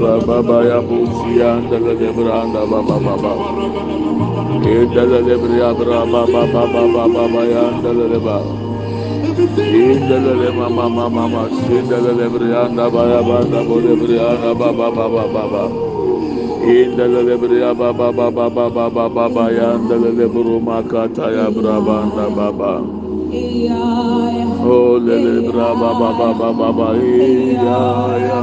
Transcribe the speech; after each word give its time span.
Raba 0.00 0.42
Baya 0.46 0.80
Busian 0.82 1.70
Dala 1.70 1.94
Debranda 1.96 2.62
Baba 2.70 2.96
Baba 3.00 3.32
Dala 4.94 5.20
Debria 5.22 5.74
Braba 5.76 6.26
Baba 6.26 6.64
Baba 6.72 7.04
Baba 7.08 7.42
Yan 7.46 7.82
Dala 7.82 8.06
Deba 8.08 8.38
Dala 10.08 10.32
Deba 10.40 10.66
Mama 10.70 11.10
Mama 11.10 11.48
Sin 11.66 11.88
Dala 11.88 12.12
Debrianda 12.14 12.90
Baya 12.92 13.22
Banda 13.22 13.60
Bodebrianda 13.64 14.52
Baba 14.58 14.88
Baba 14.90 15.24
Baba 15.28 15.64
Dala 16.96 17.20
Debria 17.24 17.74
Baba 17.76 18.12
Baba 18.12 18.50
Baba 18.50 18.70
Baba 18.90 19.08
Baba 19.10 19.44
Yan 19.52 19.88
Dala 19.88 20.10
Debru 20.12 20.60
Makata 20.62 21.30
Ya 21.32 21.50
Brabanda 21.50 22.28
Baba 22.34 22.82
Oh, 24.64 24.98
lele 24.98 25.42
braba 25.48 25.90
baba 25.94 26.34
baba 26.34 26.52
baba 26.52 26.88
iya. 26.98 27.60
ya 28.26 28.42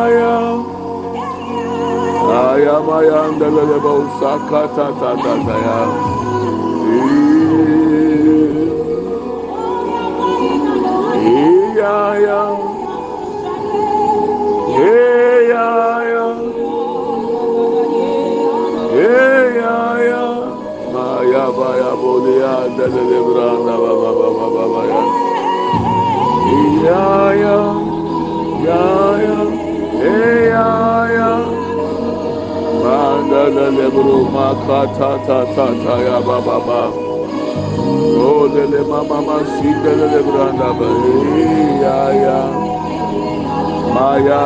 bayanda 2.91 3.47
lele 3.55 3.77
bolsa 3.83 4.31
kata 4.49 4.87
ta 4.99 5.11
ta 5.23 5.41
ya. 33.31 33.43
Mandala 33.43 33.71
lebro 33.71 34.25
makata 34.31 35.25
ta 35.27 35.45
ta 35.55 35.67
ta 35.83 35.95
ya 36.01 36.19
ba 36.21 36.41
ba 36.41 36.59
ba. 36.67 36.81
Oh 38.23 38.47
lele 38.47 38.83
mama 38.87 39.21
ma 39.21 39.37
sita 39.45 39.91
lele 39.95 40.21
branda 40.23 40.69
ba 40.79 40.89
ya 41.81 42.11
ya. 42.11 42.39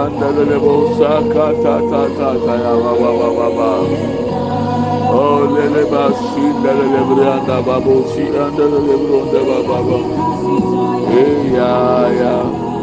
Ndala 0.09 0.43
lebo 0.49 0.95
saka 0.97 1.47
ta 1.63 1.75
ta 1.91 2.03
ta 2.17 2.29
ta 2.45 2.53
ya 2.63 2.73
ba 2.83 2.93
ba 3.01 3.11
ba 3.19 3.29
ba 3.37 3.47
ba. 3.57 3.71
Lele 5.55 5.83
ba 5.91 6.03
sita 6.13 6.71
lele 6.77 7.01
branda 7.09 7.61
ba 7.65 7.79
bo 7.81 8.05
si 8.13 8.23
lebro 8.23 9.19
nda 9.25 9.41
ba 9.49 9.57
ba 9.67 9.77
ba. 9.87 9.97
Ya 11.55 12.09
ya. 12.13 12.35
Ya 12.65 12.74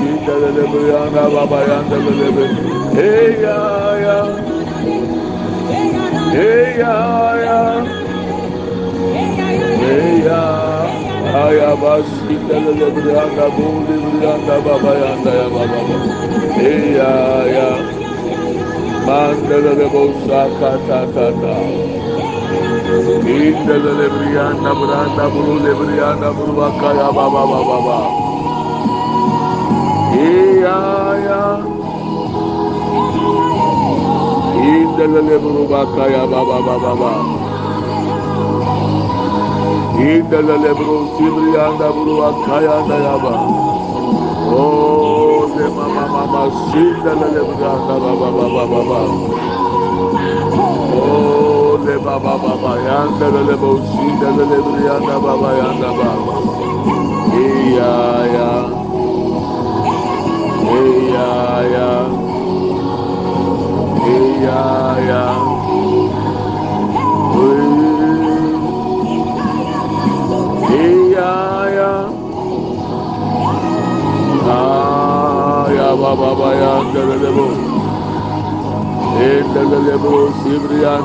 Şidelele 0.00 0.92
yana 0.92 1.32
baba 1.34 1.64
yanda 1.64 1.98
bebe. 2.06 2.46
Hey 2.94 3.40
ya 3.42 3.98
ya. 3.98 4.26
Hey 6.32 6.78
ya 6.78 7.36
ya. 7.44 7.86
Hey 9.80 10.22
ya. 10.26 10.44
Aya 11.34 11.82
bas 11.82 12.06
şidelele 12.20 12.96
bir 12.96 13.04
yanda 13.04 13.56
buldu 13.56 13.94
bir 14.04 14.22
yanda 14.26 14.64
baba 14.64 14.98
yanda 14.98 15.32
ya 15.34 15.54
baba. 15.54 15.80
Hey 16.54 16.92
ya 16.92 17.46
ya. 17.48 17.70
Mandelele 19.06 19.92
bolsa 19.92 20.48
kata 20.60 21.00
kata. 21.14 21.56
İndelele 23.28 24.06
bir 24.14 24.30
yanda 24.36 24.72
bir 24.80 24.88
yanda 24.88 25.34
buldu 25.34 25.70
bir 25.80 25.94
yanda 26.02 26.36
buldu 26.38 26.56
bakaya 26.56 27.16
baba 27.16 27.32
baba 27.48 27.68
baba. 27.68 28.19
Iya 30.60 30.76
ya. 31.24 31.44
Indele 34.60 35.20
leburu 35.24 35.64
bakaya 35.64 36.28
baba 36.28 36.60
baba 36.60 36.76
baba. 36.84 37.12
Indele 39.96 40.56
leburu 40.60 41.16
sibriyanda 41.16 41.88
buru 41.96 42.12
bakaya 42.20 42.76
da 42.84 42.96
ya 43.00 43.16
ba. 43.24 43.34
Oh. 44.52 45.48
Oh 50.92 51.80
ya. 52.84 53.00
Iya 57.32 57.92
ya. 58.28 58.79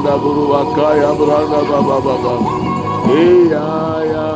Anda 0.06 0.18
buru 0.18 0.52
wakaya 0.52 1.10
branda 1.18 1.60
baba 1.70 1.98
baba. 2.06 2.34
Iya 3.10 3.70
ya. 4.12 4.30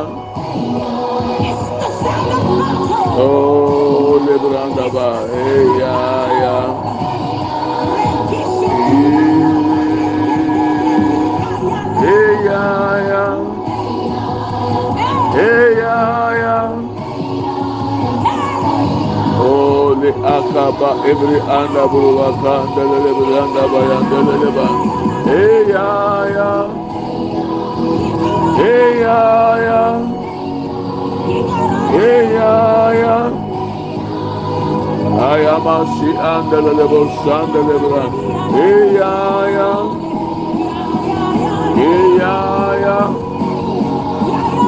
Oh 3.20 3.59
bit 4.38 4.42
round 4.52 4.78
about. 4.78 5.30
Hey, 5.30 5.78
yeah, 5.78 6.30
yeah. 6.42 7.00
Hey, 11.98 12.44
yeah, 12.44 13.08
yeah. 13.10 13.36
Hey, 15.34 15.76
yeah, 15.78 16.32
yeah. 16.42 17.06
Oh, 19.38 19.94
the 19.94 20.12
akaba 20.12 20.90
every 21.06 21.40
anda 21.40 21.88
buruaka, 21.88 22.68
delele 22.74 23.12
bulanda 23.18 23.64
bayan 23.72 24.04
delele 24.10 24.50
ba. 24.56 24.66
Hey, 25.30 25.68
yeah, 25.68 26.26
yeah. 26.36 26.96
Hey, 28.56 29.00
yeah, 29.00 29.56
yeah. 29.66 30.30
Hey, 31.92 32.32
yeah, 32.34 32.92
yeah. 32.92 33.39
Ayamasi 35.20 36.10
anda 36.18 36.60
le 36.62 36.72
le 36.74 36.86
bo 36.88 37.00
sanda 37.24 37.60
le 37.68 37.76
bra. 37.82 38.04
Hey 38.56 38.94
ya 38.96 39.14
ya, 39.56 39.70
hey 41.76 42.16
ya 42.18 42.36
ya. 42.84 42.98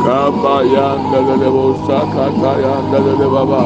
Kaba 0.04 0.56
yanda 0.74 1.20
le 1.26 1.36
le 1.42 1.50
bo 1.50 1.74
sakata 1.86 2.52
yanda 2.64 2.98
le 3.00 3.14
le 3.20 3.28
baba. 3.34 3.64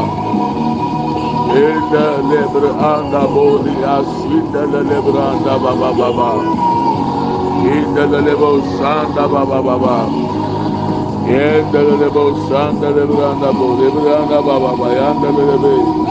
Baba 5.64 5.92
baba. 5.94 6.28
Inde 7.62 8.06
lebo 8.26 8.60
sanda 8.78 9.28
baba 9.28 9.62
baba. 9.62 10.08
Inde 11.24 11.80
lebo 12.00 12.34
sanda 12.48 12.90
lebre 12.92 13.24
anda 13.32 13.52
boli 13.52 13.84
lebre 13.90 14.12
anda 14.16 14.42
baba 14.42 14.76
baba 14.76 14.88
yanda 14.94 15.30
lebe. 15.32 16.05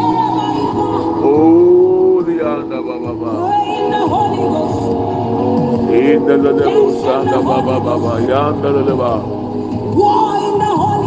Inde 6.12 6.36
lebo 6.38 6.84
sanda 7.04 7.40
baba 7.48 7.80
baba 7.86 8.14
yanda 8.30 8.70
leba. 8.88 9.14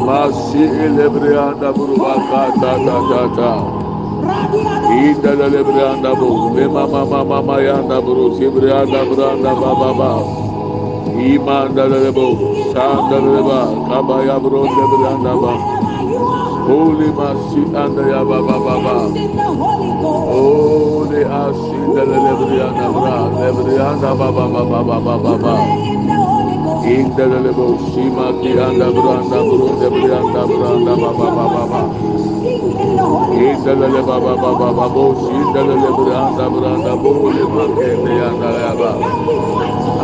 Masi 0.07 0.65
lebre 0.97 1.33
anda 1.47 1.73
buruba 1.73 2.15
kata 2.31 2.73
ta 2.87 2.97
ta 3.11 3.23
ta. 3.39 3.53
Ida 4.91 5.33
la 5.37 5.49
lebranda 5.49 6.13
bu, 6.19 6.29
mama 6.75 7.03
mama 7.07 7.39
mayanda 7.43 8.01
buru, 8.05 8.33
sibrianda 8.37 9.05
branda 9.11 9.53
baba 9.63 9.91
ba. 10.01 10.11
Imanda 11.15 11.85
la 11.91 11.99
lebo, 12.07 12.27
sanda 12.75 13.19
la 13.25 13.31
leba, 13.37 13.61
kabaya 13.89 14.37
bro 14.43 14.63
lebranda 14.77 15.35
ba. 15.43 15.55
Holy 16.69 17.11
masi 17.19 17.63
anda 17.75 18.03
ya 18.13 18.25
baba 18.25 18.57
baba. 18.67 18.97
Holy 21.09 21.25
asi 21.25 21.79
la 21.97 22.05
lebranda 22.05 22.89
bra, 22.93 23.17
lebranda 23.41 24.13
baba 24.19 24.45
baba 24.53 24.85
baba 24.85 25.19
baba. 25.25 25.55
Inda 26.85 27.27
la 27.31 27.39
lebo, 27.41 27.79
sima 27.93 28.33
ki 28.43 28.59
anda 28.61 28.93
branda 28.93 29.41
buru, 29.43 29.69
lebranda 29.81 30.45
branda 30.47 30.95
baba 31.01 31.31
baba 31.33 31.67
baba. 31.67 31.83
Indalele 33.33 34.03
baba 34.07 34.37
baba 34.37 34.73
babo 34.75 35.05
indalele 35.33 35.91
branda 35.97 36.47
branda 36.53 36.93
bole 37.03 37.45
makende 37.55 38.13
yanda 38.21 38.51
yaba. 38.61 38.93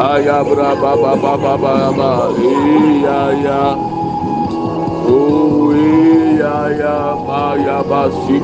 Aya 0.01 0.45
bra 0.45 0.75
baba 0.77 1.17
baba 1.23 1.59
baba 1.59 2.11
iya 2.41 3.21
ya. 3.45 3.77
Oh 4.93 5.73
iya 5.75 6.57
ya 6.81 7.17
maya 7.27 7.85
basi 7.85 8.41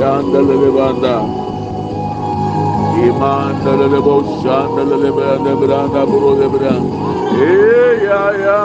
andalele 3.08 3.08
banda. 3.08 3.08
Iman 3.08 3.64
dalele 3.64 4.00
bo 4.04 4.22
shandalele 4.42 5.10
branda 5.16 5.54
branda 5.60 6.06
bro 6.06 6.36
de 6.36 6.48
branda. 6.48 6.98
Iya 7.32 8.22
ya. 8.44 8.60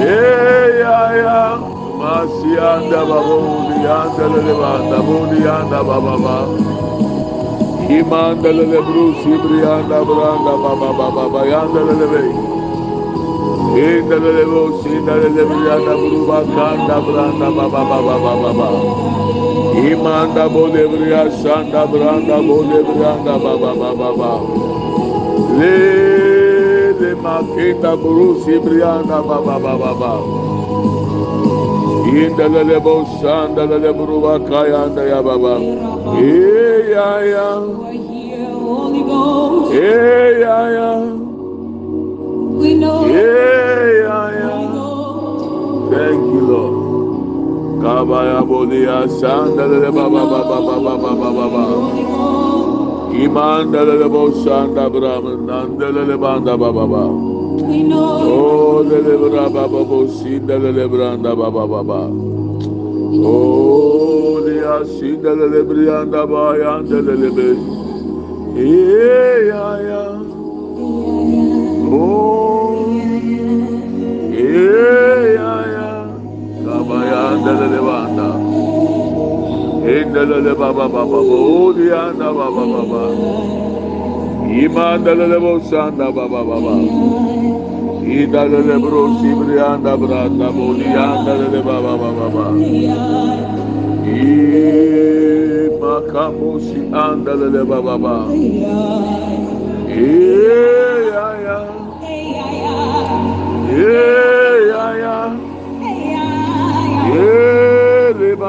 Iya 0.00 1.00
ya. 1.22 1.40
Masianda 1.98 3.00
babodi 3.08 3.86
anda 3.86 4.26
lelebanda 4.32 4.98
bodi 5.06 5.40
anda 5.48 5.80
bababa. 5.84 6.38
Imanda 7.88 8.50
lele 8.52 8.80
brusi 8.82 9.32
brianda 9.42 10.04
branda 10.04 10.54
baba 10.62 10.90
baba 10.98 11.24
bayanda 11.34 11.80
lelebe. 11.88 12.22
Inda 13.76 14.16
lelebo 14.24 14.72
sinda 14.82 15.14
lele 15.22 15.44
brianda 15.50 15.94
bruba 15.96 16.38
kanda 16.54 16.96
branda 17.06 17.48
baba 17.56 17.82
baba 17.90 18.52
baba. 18.54 18.68
Imanda 19.74 20.48
bode 20.48 20.86
bria 20.90 21.22
sanda 21.42 21.82
branda 21.90 22.38
bode 22.46 22.78
brianda 22.86 23.34
baba 23.42 23.72
baba. 23.98 24.32
Le 25.58 26.92
le 27.00 27.10
makita 27.24 27.92
brusi 27.96 28.54
brianda 28.64 29.18
baba 29.28 29.58
baba 29.58 29.74
baba. 29.82 30.12
Indalele 32.14 32.78
bo 32.82 33.04
sandalele 33.20 33.90
buruba 33.96 34.38
kaya 34.48 34.84
anda 34.84 35.02
ya 35.02 35.20
baba. 35.22 35.54
Ee 36.22 36.90
ya 36.94 37.10
ya. 37.32 37.48
Ee 39.72 40.40
ya 40.44 40.58
ya. 40.76 40.90
Ee 43.10 44.04
ya 44.06 44.20
ya. 44.38 44.54
Thank 45.90 46.22
you 46.34 46.42
Lord. 46.50 46.73
Kabaya 47.84 48.40
bolia 48.48 49.04
sandalele 49.20 49.92
baba 49.92 50.24
baba 50.24 50.56
baba 50.56 50.96
baba 50.96 51.30
baba. 51.36 51.64
Imandalele 53.12 54.08
bo 54.08 54.32
sanda 54.42 54.88
brahma 54.88 55.36
nandalele 55.36 56.16
banda 56.18 56.56
baba 56.56 56.86
baba. 56.88 57.04
Oh, 58.24 58.80
lele 58.88 59.14
braba 59.20 59.68
baba 59.68 59.98
sindalele 60.16 60.88
branda 60.88 61.36
baba 61.36 61.66
baba. 61.68 62.08
Oh, 63.20 64.40
dia 64.40 64.80
sinda 64.88 65.36
lele 65.36 65.60
brianda 65.68 66.24
bayanda 66.24 66.98
lele 67.04 67.30
be. 67.36 67.48
Inda 80.24 80.36
lele 80.40 80.54
baba 80.58 80.88
baba. 80.88 81.04
Oh, 81.04 81.72
dianda 81.74 82.32
baba 82.32 82.64
baba. 82.72 83.02
Imanda 84.48 85.12
lele 85.14 85.38
bosanda 85.38 86.10
baba 86.16 86.40
baba. 86.48 86.74
Ida 88.02 88.44
lele 88.48 88.76
bro 88.80 89.02
sibrianda 89.20 89.96
branda. 90.00 90.48
Makamusi 95.80 96.80
andalele 96.92 97.62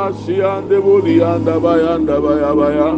Ee 0.05 0.11
rebasi 0.11 0.43
ande 0.43 0.77
boli 0.85 1.23
anda 1.23 1.59
bayanda 1.59 2.21
baya 2.21 2.53
baya. 2.55 2.89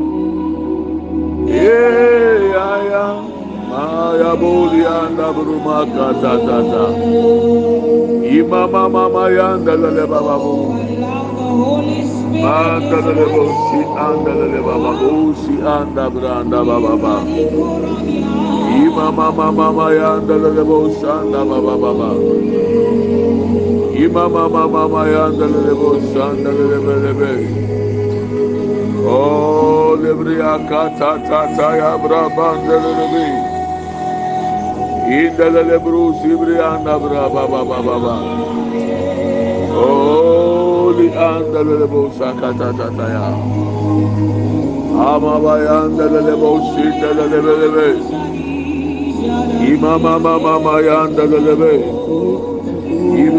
Ee 1.47 2.51
ya 2.53 2.69
ya. 2.91 3.05
Maya 3.71 4.35
boli 4.35 4.83
anda 4.85 5.31
bruma 5.33 5.85
kata 5.95 6.33
tata. 6.47 6.83
Imama 8.27 8.89
mama 8.89 9.29
yanda 9.31 9.73
lele 9.75 10.05
bababu. 10.11 10.75
Andalele 12.43 13.25
bosi 13.33 13.79
andalele 14.05 14.59
baba 14.67 14.91
bosi 14.99 15.53
anda 15.63 16.09
branda 16.09 16.59
baba. 16.65 17.15
Ima 18.83 19.11
mama 19.11 19.51
mama 19.51 19.93
ya 19.93 20.13
andalele 20.19 20.63
bosi 20.63 21.05
anda 21.07 21.39
baba 21.45 21.73
baba. 21.83 22.09
imama 24.05 24.49
mama 24.49 24.83
mayandalele 24.93 25.73
bo 25.79 25.89
sandalele 26.13 26.77
belebe. 26.85 27.33
O 29.07 29.97
lebriya 30.01 30.53
kata 30.69 31.11
tata 31.27 31.69
ya 31.79 31.91
brabandelele 31.97 33.05
bi. 33.13 33.27
İndelele 35.17 35.77
brus 35.85 36.19
ibriyanda 36.25 36.95
braba 37.01 37.43
baba 37.51 37.79
baba. 37.87 38.15
O 39.73 40.93
li 40.97 41.07
andalele 41.29 41.87
bo 41.91 42.01
sakata 42.17 42.69
tata 42.77 43.07
ya. 43.15 43.27
Ama 45.09 45.33
bayandelele 45.43 46.33
bo 46.41 46.51
sindelele 46.73 47.39
belebe. 47.45 47.87
İmama 49.71 50.19
mama 50.19 50.59
mayandalele 50.59 51.55
be. 51.61 51.73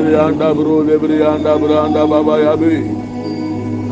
İbriyanda 0.09 0.57
bro 0.57 0.87
lebriyanda 0.89 1.63
branda 1.63 2.11
baba 2.11 2.39
yabi. 2.39 2.87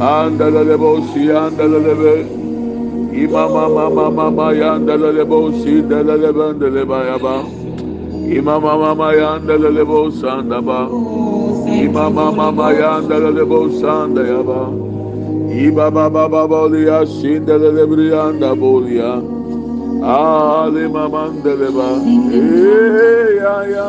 Anda 0.02 0.44
lele 0.44 0.80
boşi 0.80 1.38
anda 1.38 1.62
lele 1.62 2.04
be. 2.04 2.26
İmama 3.20 3.68
mama 3.68 4.10
mama 4.10 4.52
yanda 4.52 4.92
lele 4.92 5.30
boşi 5.30 5.90
de 5.90 6.06
lele 6.06 6.38
bende 6.38 6.74
le 6.74 6.88
bayaba. 6.88 7.36
İmama 8.32 8.76
mama 8.78 9.12
yanda 9.12 9.52
lele 9.52 9.88
boşanda 9.88 10.66
ba. 10.66 10.88
İmama 11.82 12.32
mama 12.32 12.72
yanda 12.72 13.14
lele 13.14 13.50
boşanda 13.50 14.26
yaba. 14.26 14.70
Iba 15.64 15.94
baba 15.94 16.32
baba 16.32 16.72
liya 16.72 17.06
shindele 17.06 17.90
brianda 17.90 18.60
bolia. 18.60 19.12
Ali 20.02 20.88
mamandele 20.88 21.68
ba. 21.76 21.88
Hey 22.30 23.36
ya 23.36 23.64
ya. 23.64 23.88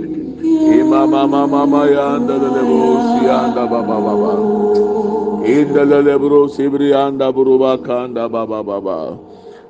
Imama 0.41 1.27
mama 1.29 1.67
maya 1.67 2.17
anda 2.17 2.33
lelebo 2.33 2.97
si 3.13 3.29
anda 3.29 3.63
baba 3.69 3.97
baba. 4.01 4.33
Inda 5.45 5.85
lelebro 5.85 6.49
sibri 6.49 6.93
anda 6.93 7.31
buruba 7.31 7.77
kanda 7.77 8.25
baba 8.27 8.63
baba. 8.63 9.17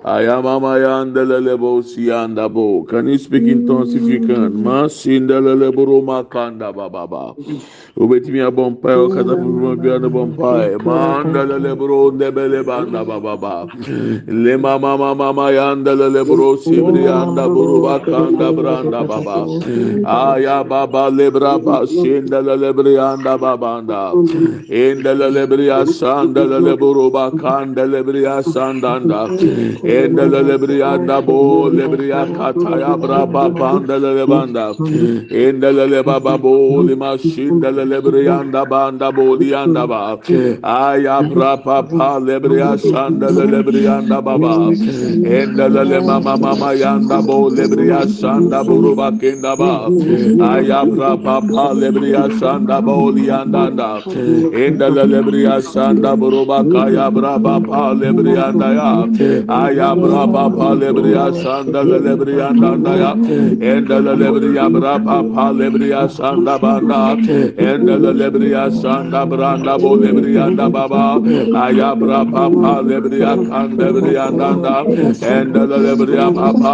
Ayamama 0.03 0.79
yandelelebo 0.79 1.83
siyandabo. 1.83 2.87
Can 2.89 3.07
you 3.07 3.19
speak 3.19 3.47
in 3.47 3.65
tongues 3.67 3.93
if 3.95 4.07
you 4.09 4.19
can? 4.19 4.53
Masindelelebo 4.63 5.85
roma 5.85 6.23
kanda 6.25 6.73
bababa. 6.73 7.37
Ubetimi 7.97 8.39
abompa 8.41 8.97
o 8.97 9.09
kada 9.09 9.35
bulma 9.37 9.77
bir 9.79 9.93
anda 9.93 10.09
bompa. 10.09 10.71
Mandelelebo 10.81 12.11
ndebele 12.13 12.65
banda 12.65 13.05
bababa. 13.05 13.69
Le 14.27 14.57
mama 14.57 14.97
mama 14.97 15.15
mama 15.15 15.51
yandelelebo 15.51 16.57
sibri 16.57 17.07
anda 17.07 17.49
buruba 17.49 17.99
kanda 18.01 18.53
branda 18.53 19.05
baba. 19.05 19.51
Aya 20.03 20.63
baba 20.63 21.11
lebra 21.11 21.63
ba 21.63 21.85
sindelelebo 21.85 22.81
anda 22.97 23.37
babanda. 23.37 24.17
Indelelebo 24.69 25.61
ya 25.61 25.85
sandelelebo 25.85 26.93
roba 26.95 27.31
kandelelebo 27.31 28.13
ya 28.17 28.41
sandanda. 28.43 29.29
Endele 29.97 30.39
lebrianda 30.49 31.17
bo 31.27 31.69
lebria 31.77 32.21
kataya 32.37 32.93
braba 33.01 33.45
banda. 33.59 33.95
lebanda. 34.15 34.65
Endele 35.31 35.85
lebaba 35.93 36.33
bo 36.41 36.81
lima 36.87 37.17
shindele 37.17 37.83
lebrianda 37.91 38.61
banda 38.69 39.11
bo 39.11 39.35
lianda 39.41 39.83
ba. 39.91 40.03
Aya 40.63 41.23
brapa 41.23 41.77
pa 41.89 42.19
lebria 42.19 42.71
shandele 42.87 43.45
lebrianda 43.53 44.19
baba. 44.27 44.55
Endele 45.23 45.83
le 45.91 45.99
mama 46.01 46.37
mama 46.37 46.69
yanda 46.81 47.21
bo 47.25 47.49
lebria 47.49 48.01
shanda 48.17 48.63
buruba 48.67 49.11
kenda 49.19 49.57
ba. 49.57 49.93
Aya 50.39 50.85
brapa 50.85 51.35
pa 51.53 51.65
lebria 51.81 52.23
shanda 52.39 52.81
bo 52.85 53.11
lianda 53.11 53.63
da. 53.75 53.91
Endele 54.51 55.05
lebria 55.13 55.55
shanda 55.71 56.11
buruba 56.21 56.59
kaya 56.69 57.11
braba 57.11 57.55
pa 57.65 57.93
lebrianda 57.93 58.69
ya. 58.79 58.91
Aya 59.49 59.80
ya 59.81 59.91
bra 59.95 60.23
sanda 61.43 61.81
lebri 61.83 62.33
ya 62.39 62.49
nanda 62.61 62.93
ya 63.01 63.11
enda 63.71 63.97
lebri 64.21 64.49
ya 64.57 64.65
bra 64.75 64.93
sanda 66.17 66.55
banda 66.63 66.99
enda 67.69 67.95
lebri 68.21 68.49
sanda 68.81 69.21
branda 69.31 69.73
bo 69.81 69.91
lebri 70.03 70.33
ya 70.37 70.45
da 70.59 70.67
baba 70.75 71.05
aya 71.63 71.89
bra 72.01 72.19
pa 72.33 72.43
pa 72.61 72.73
lebri 72.89 73.21
ya 73.25 73.33
nanda 74.35 74.75
enda 75.35 75.63
lebri 75.85 76.15
ya 76.19 76.27
pa 76.37 76.73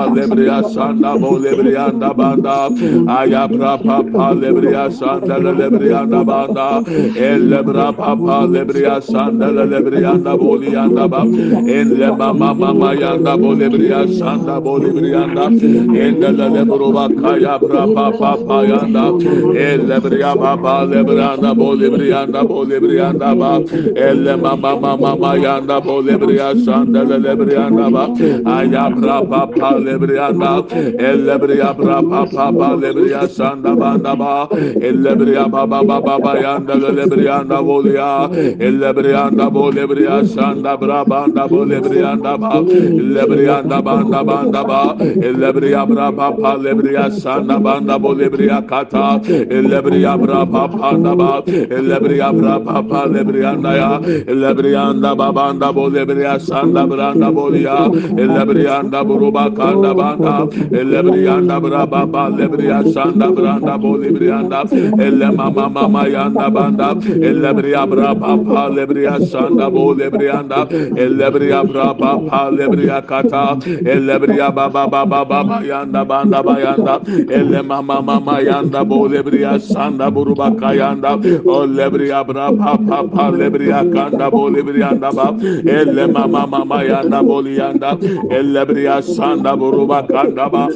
sanda 0.76 1.12
bo 1.22 1.32
lebri 1.46 1.74
ya 1.78 1.88
da 2.04 2.12
banda 2.20 2.58
aya 3.20 3.44
bra 3.54 3.74
pa 3.86 3.98
pa 4.14 4.28
lebri 4.44 4.72
ya 4.78 4.86
sanda 5.00 5.38
lebri 5.62 5.90
ya 5.96 6.04
da 6.16 6.24
banda 6.32 6.68
elle 7.30 7.64
bra 7.72 7.88
pa 8.02 8.12
sanda 9.12 9.48
lebri 9.74 10.02
ya 10.08 10.16
da 10.28 10.36
bo 10.44 10.52
ya 10.78 10.86
da 10.98 11.08
baba 11.08 11.22
elle 11.78 12.08
mama 12.18 12.54
mama 12.54 12.97
yanda 13.02 13.34
bole 13.42 13.68
briya 13.74 14.02
şanda 14.20 14.56
bole 14.66 14.90
briyanda 14.96 15.46
endele 16.04 16.48
le 16.56 16.64
bruba 16.70 17.06
kaya 17.22 17.56
brapa 17.62 18.06
papa 18.20 18.58
yanda 18.72 19.06
elle 19.68 19.98
briya 20.04 20.32
baba 20.42 20.76
le 20.92 21.04
briyanda 21.08 21.52
bole 21.60 21.88
briyanda 21.94 22.42
bole 22.50 22.78
briyanda 22.84 23.30
ba 23.40 23.52
elle 24.08 24.36
mama 24.44 24.72
mama 24.82 24.98
mama 25.04 25.32
yanda 25.46 25.78
bole 25.86 26.16
briya 26.22 26.50
şanda 26.66 27.02
le 27.26 27.34
briyanda 27.40 27.86
ba 27.96 28.04
aya 28.56 28.86
brapa 28.96 29.42
pa 29.58 29.70
le 29.86 29.96
briyanda 30.02 30.52
elle 31.10 31.36
briya 31.42 31.74
brapa 31.80 32.22
papa 32.36 32.70
le 32.82 32.90
briya 32.96 33.24
şanda 33.38 33.76
banda 33.80 34.16
ba 34.16 34.48
elle 34.82 35.16
briya 35.20 35.46
baba 35.52 35.84
baba 35.84 36.34
yanda 36.42 36.76
le 36.98 37.06
briyanda 37.12 37.60
bole 37.68 37.94
ya 37.94 38.30
elle 38.68 38.90
briyanda 38.98 39.50
bole 39.54 39.84
briya 39.90 40.18
şanda 40.36 40.78
brabanda 40.82 41.44
bole 41.50 41.78
briyanda 41.86 42.34
ba 42.42 42.52
lebriya 42.88 43.58
da 43.68 43.82
banda 43.82 44.24
banda 44.24 44.64
ba 44.64 44.96
lebriya 45.42 45.86
bra 45.88 46.12
pa 46.12 46.32
pa 46.32 46.52
lebriya 46.58 47.12
sanda 47.12 47.60
banda 47.60 48.00
bo 48.00 48.14
lebriya 48.14 48.62
kata 48.68 49.20
lebriya 49.72 50.14
bra 50.22 50.46
pa 50.46 50.68
pa 50.68 50.92
da 50.98 51.14
ba 51.16 51.32
lebriya 51.90 52.30
bra 52.38 52.56
pa 52.60 52.82
pa 52.90 53.02
lebriya 53.08 53.52
da 53.62 53.72
ya 53.80 53.92
lebriya 54.42 54.86
da 55.02 55.16
ba 55.16 55.32
banda 55.32 55.72
bo 55.74 55.90
lebriya 55.90 56.40
sanda 56.40 56.86
branda 56.88 57.32
bo 57.32 57.50
ya 57.54 57.88
lebriya 58.16 58.78
da 58.92 59.04
buru 59.04 59.32
ba 59.32 59.50
kanda 59.52 59.94
banda 59.94 60.46
lebriya 60.72 61.36
da 61.48 61.60
bra 61.60 61.86
pa 61.86 62.06
pa 62.06 62.24
lebriya 62.30 62.80
sanda 62.94 63.28
branda 63.32 63.78
bo 63.78 63.98
lebriya 63.98 64.40
da 64.50 64.62
elle 65.04 65.32
mama 65.36 65.70
mama 65.70 66.04
yanda 66.08 66.50
banda 66.50 66.90
lebriya 66.96 67.84
bra 67.90 68.14
pa 68.16 68.32
pa 68.48 68.62
lebriya 68.70 69.20
sanda 69.32 69.70
bo 69.70 69.94
lebriya 69.94 70.40
da 70.48 70.66
lebriya 71.20 71.62
bra 71.68 71.94
pa 71.94 72.12
pa 72.30 72.42
lebriya 72.50 72.77
lebriya 72.78 73.02
kata 73.02 73.58
elebriya 73.82 74.54
baba 74.54 74.88
baba 74.88 75.26
baba 75.26 75.62
yanda 75.66 76.06
banda 76.06 76.44
bayanda 76.44 77.02
elle 77.32 77.62
mama 77.66 78.02
mama 78.02 78.40
yanda 78.42 78.86
bo 78.86 79.08
lebriya 79.08 79.60
sanda 79.60 80.12
buruba 80.12 80.52
kayanda 80.60 81.18
o 81.46 81.66
lebriya 81.66 82.26
bra 82.26 82.52
pa 82.54 82.78
pa 82.78 83.04
pa 83.04 83.32
lebriya 83.32 83.82
kanda 83.94 84.30
bo 84.30 84.50
lebriya 84.50 84.92
anda 84.94 85.12
ba 85.12 85.34
elle 85.66 86.08
mama 86.08 86.46
mama 86.48 86.84
yanda 86.84 87.24
bo 87.24 87.42
yanda 87.42 87.98
elebriya 88.30 89.02
sanda 89.02 89.58
buruba 89.58 90.06
kanda 90.08 90.50
ba 90.50 90.68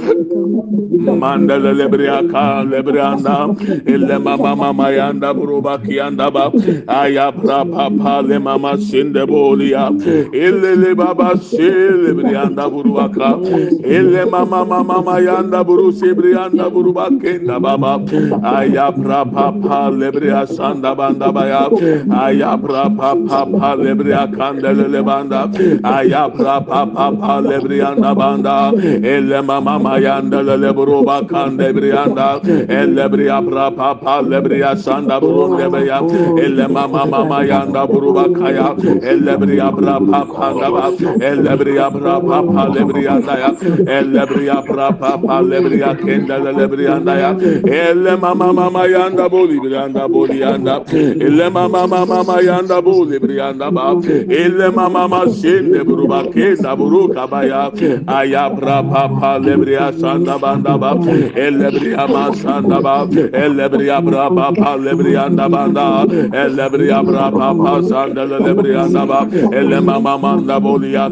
mandele 1.21 1.73
lebriya 1.77 2.25
ka 2.31 2.63
lebriya 2.65 3.13
anda 3.13 3.37
elle 3.85 4.17
mama 4.19 4.55
mama 4.55 4.89
yanda 4.91 5.33
buruba 5.33 5.77
kiyanda 5.77 6.31
ba 6.33 6.49
aya 6.87 7.31
bra 7.31 7.63
pa 7.63 7.89
pa 7.89 8.21
le 8.21 8.39
mama 8.39 8.77
sinde 8.77 9.23
bo 9.27 9.53
ya 9.61 9.89
elle 10.33 10.75
le 10.81 10.95
baba 10.95 11.35
sinde 11.37 11.90
ele 11.91 12.13
brianda 12.13 12.69
buruaka 12.69 13.39
ele 13.83 14.25
mama 14.25 14.65
mama 14.65 15.01
mayanda 15.01 15.63
buru 15.63 15.91
sebrianda 15.91 16.69
buru 16.69 16.93
bakenda 16.93 17.59
baba. 17.59 17.99
Aya 18.43 18.91
pra 18.91 19.25
papa 19.25 19.89
lebria 19.89 20.45
sanda 20.47 20.95
banda 20.95 21.31
baya. 21.31 21.69
Aya 22.09 22.57
pra 22.57 22.89
papa 22.89 23.15
papa 23.27 23.75
lebria 23.75 24.27
kandele 24.27 24.87
lebanda 24.87 25.49
aya 25.83 26.29
pra 26.29 26.61
papa 26.61 27.11
papa 27.11 27.41
lebrianda 27.41 28.15
banda. 28.15 28.71
Ele 28.75 29.41
mama 29.41 29.79
mayanda 29.79 30.41
lele 30.41 30.73
buru 30.73 31.03
bakande 31.03 31.73
brianda 31.73 32.39
ele 32.69 33.09
bria 33.09 33.41
pra 33.41 33.71
papa 33.71 34.21
lebria 34.21 34.75
sanda 34.75 35.19
buru 35.19 35.55
lebria 35.57 36.01
ele 36.37 36.67
mama 36.67 37.05
mama 37.05 37.43
yanda 37.45 37.85
buru 37.87 38.13
bakaya. 38.13 38.75
Ele 39.01 39.37
bria 39.37 39.71
pra 39.71 39.99
papa 39.99 40.53
da 40.59 40.69
ba 40.71 40.85
ele 41.19 41.55
lebriya 41.71 41.89
brapa 41.89 42.41
pa 42.53 42.65
lebriya 42.67 43.21
daya 43.25 43.49
el 43.87 44.11
lebriya 44.11 44.63
brapa 44.65 45.17
pa 45.21 45.41
lebriya 45.41 45.95
kenda 45.95 46.37
lebriya 46.39 46.99
daya 47.03 47.31
el 47.65 48.17
mama 48.17 48.53
mama 48.53 48.87
yanda 48.87 49.29
boli 49.29 49.59
branda 49.59 50.07
boli 50.07 50.39
yanda 50.39 50.83
el 50.91 51.51
mama 51.51 51.87
mama 51.87 52.37
yanda 52.43 52.81
boli 52.81 53.19
branda 53.19 53.71
ba 53.71 53.95
el 54.29 54.71
mama 54.71 55.07
mama 55.07 55.25
şimdi 55.31 55.79
bruba 55.87 56.23
kenda 56.33 56.75
buru 56.77 57.13
kabaya 57.13 57.71
aya 58.07 58.49
brapa 58.49 59.07
pa 59.19 59.37
lebriya 59.39 59.91
sanda 59.99 60.37
banda 60.41 60.77
ba 60.77 60.91
el 61.35 61.53
lebriya 61.61 62.07
ma 62.07 62.31
sanda 62.33 62.81
ba 62.81 63.07
el 63.33 63.55
lebriya 63.57 64.01
brapa 64.01 64.51
pa 64.55 64.75
lebriya 64.75 65.29
banda 65.29 66.05
el 66.33 66.55
lebriya 66.57 66.99
brapa 67.03 67.53
pa 67.63 67.73
sanda 67.81 68.25
lebriya 68.25 68.85
ba 69.07 69.27
el 69.53 69.81
mama 69.81 69.99
mama 70.01 70.17
manda 70.17 70.59
boli 70.59 70.93
ya 70.93 71.09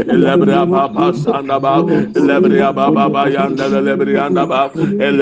elebria 0.00 0.66
papa 0.66 1.12
sanda 1.14 1.60
ba 1.60 1.84
elebria 2.14 2.72
baba 2.72 3.28
yanda 3.30 3.68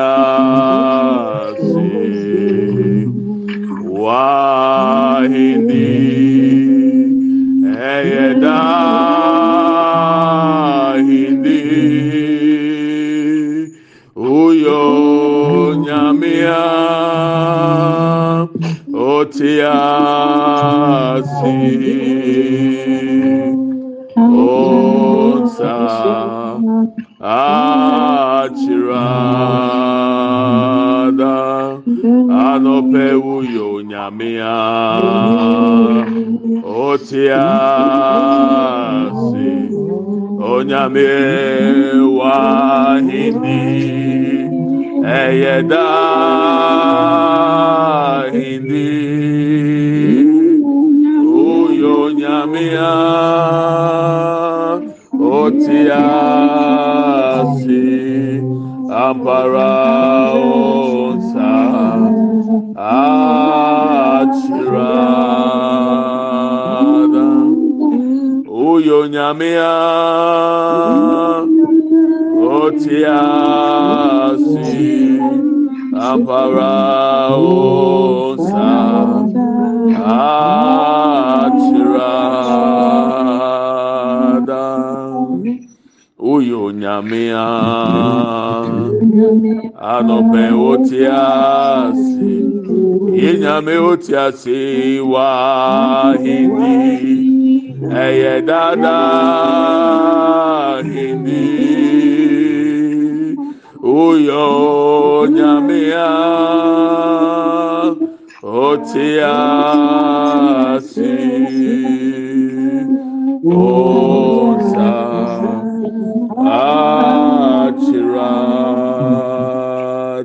waheni 4.03 5.87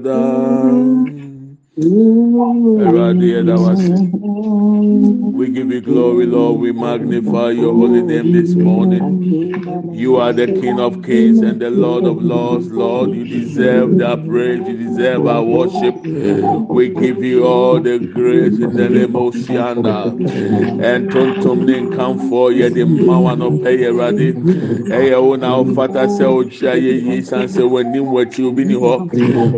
daa 0.06 0.72
awurade 2.84 3.26
yɛda 3.34 3.56
wase 3.64 3.96
We 5.48 5.54
give 5.54 5.72
you 5.72 5.80
glory, 5.80 6.26
Lord. 6.26 6.60
We 6.60 6.74
magnify 6.74 7.52
your 7.52 7.74
holy 7.74 8.02
name 8.02 8.34
this 8.34 8.54
morning. 8.54 9.94
You 9.94 10.18
are 10.18 10.34
the 10.34 10.46
King 10.48 10.78
of 10.78 11.02
kings 11.04 11.40
and 11.40 11.62
the 11.62 11.70
Lord 11.70 12.04
of 12.04 12.22
lords. 12.22 12.68
Lord, 12.68 13.12
you 13.12 13.24
deserve 13.26 14.02
our 14.02 14.18
praise. 14.18 14.68
You 14.68 14.76
deserve 14.78 15.26
our 15.26 15.42
worship. 15.44 15.96
We 16.70 16.90
give 16.90 17.24
you 17.24 17.46
all 17.48 17.80
the 17.80 17.98
grace 17.98 18.60
in 18.60 18.76
the 18.76 18.90
name 18.90 19.16
of 19.16 19.36
Shianda. 19.36 20.12
And 20.84 21.10
tontom 21.12 21.66
ne 21.66 21.80
nkamfo 21.82 22.52
yɛ 22.52 22.74
de 22.74 22.84
mma 22.86 23.22
wa 23.24 23.36
no 23.36 23.52
pɛ 23.52 23.72
yɛ 23.80 23.88
Eradi. 23.94 24.34
Ɛyɛ 24.92 25.24
wo 25.24 25.36
na 25.38 25.64
ɔfata 25.64 26.08
sɛ 26.08 26.26
ɔkyia 26.28 26.76
yɛ 26.76 27.04
yi 27.06 27.22
san 27.22 27.48
sɛ 27.48 27.64
w'anim 27.64 28.06
w'akyi 28.12 28.46
obi 28.46 28.66
ni 28.66 28.74
hɔ. 28.74 29.10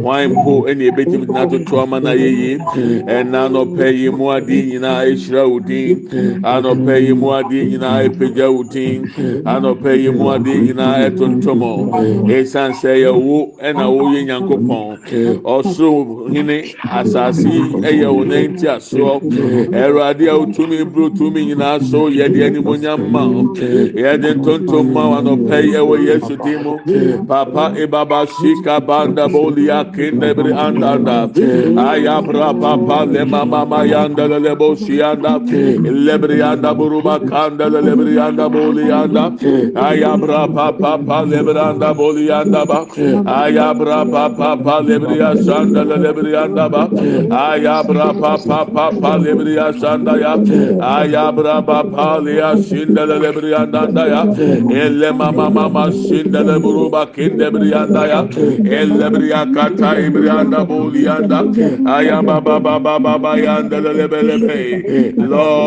Wɔn 0.06 0.34
mpo 0.36 0.68
ɛna 0.70 0.92
ebetumi 0.92 1.28
na 1.34 1.46
toto 1.48 1.80
ama 1.82 2.00
na 2.00 2.12
yɛ 2.12 2.30
yi. 2.30 2.58
Ɛna 3.06 3.50
anɔpɛ 3.50 3.94
yi 3.98 4.10
mu 4.10 4.30
adi 4.30 4.72
nyinaa 4.72 5.06
ehyira 5.10 5.50
wo 5.50 5.60
din. 5.88 6.42
Anɔpɛ 6.44 6.94
yi 7.06 7.14
mu 7.14 7.30
adi 7.32 7.66
nyinaa 7.72 8.04
epagya 8.08 8.48
wo 8.54 8.64
din. 8.64 9.08
Anɔpɛ 9.46 9.92
yi 10.04 10.10
mu 10.12 10.30
adi 10.30 10.54
nyinaa 10.66 11.10
ɛtontom. 11.10 11.62
Esan 12.30 12.72
sɛ 12.72 12.92
yɛ 13.04 13.12
wo 13.14 13.52
ɛna 13.62 13.86
woyɛ 13.96 14.26
nyankopɔn. 14.28 14.88
Ɔsoro 15.44 16.32
hene 16.34 16.58
asase 16.84 17.50
ɛyɛ 17.90 18.08
wo 18.16 18.24
nan 18.24 18.56
ti 18.58 18.66
asoɔ. 18.68 19.22
Ɛwurade 19.72 20.28
a 20.28 20.36
wotumi 20.40 20.84
buru 20.92 21.10
tumi 21.12 21.46
nyinaa 21.48 21.82
so 21.82 22.10
yɛde 22.10 22.40
animonyam 22.48 23.10
ma 23.10 23.26
wo. 23.28 23.54
Yɛde 23.56 24.36
ntontom 24.40 24.92
ma 24.94 25.10
wo 25.10 25.16
anɔpɛ 25.22 25.64
yi 25.66 25.74
ɛwɔ 25.74 25.96
Yesu 26.10 26.36
din 26.44 26.64
mu. 26.64 26.74
Papa 27.26 27.74
ebaba 27.78 28.26
shika 28.28 28.80
banda 28.86 29.28
bolia 29.28 29.84
kindebri 29.94 30.54
andanda. 30.54 31.28
Ayabra 31.76 32.54
papa 32.60 33.06
le 33.06 33.26
mama 33.26 33.66
mayanda 33.66 34.28
lebriyanda 35.78 36.74
buruma 36.78 37.20
kandala 37.30 37.82
lebriyanda 37.82 38.46
boliyanda 38.50 39.24
ayabra 39.76 40.48
pa 40.54 40.72
pa 40.72 40.98
pa 40.98 41.18
lebriyanda 41.24 41.94
boliyanda 41.94 42.66
ba. 42.66 42.80
Ayabra 43.26 44.06
pa 44.12 44.30
pa 44.30 44.56
pa 44.56 44.76
lebriya 44.82 45.36
sandala 45.46 45.98
lebriyanda 45.98 46.66
ba. 46.70 46.84
Ayabra 47.30 48.14
pa 48.22 48.34
pa 48.38 48.60
pa 48.66 48.86
pa 49.02 49.12
lebriya 49.18 49.72
ya. 50.24 50.34
Ayabra 50.80 51.66
pa 51.66 51.84
pa 51.84 52.20
liya 52.20 52.58
sindala 52.58 53.20
lebriyanda 53.20 53.88
da 53.94 54.06
ya. 54.14 54.22
Elle 54.72 55.12
mama 55.12 55.50
mama 55.50 55.92
sindala 55.92 56.60
buruma 56.60 57.06
kinde 57.14 57.48
briyanda 57.54 58.04
ya. 58.08 58.22
Elle 58.80 59.08
briyaka 59.14 59.78
ta 59.78 59.96
ibriyanda 60.00 60.66
boliyanda 60.66 61.40
ayababa 61.86 62.60
baba 62.60 63.00
baba 63.00 63.32
yanda 63.38 63.78
lebriyanda 63.80 64.10
Lord 65.30 65.59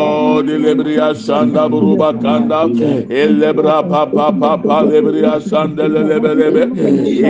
lebria 0.42 1.14
sanda 1.14 1.68
buruba 1.68 2.12
kanda. 2.20 2.62
Elle 3.10 3.52
bra 3.54 3.82
papa 3.82 4.32
papa 4.32 4.82
lebria 4.90 5.40
sanda 5.40 5.88
lebelebe. 5.88 6.64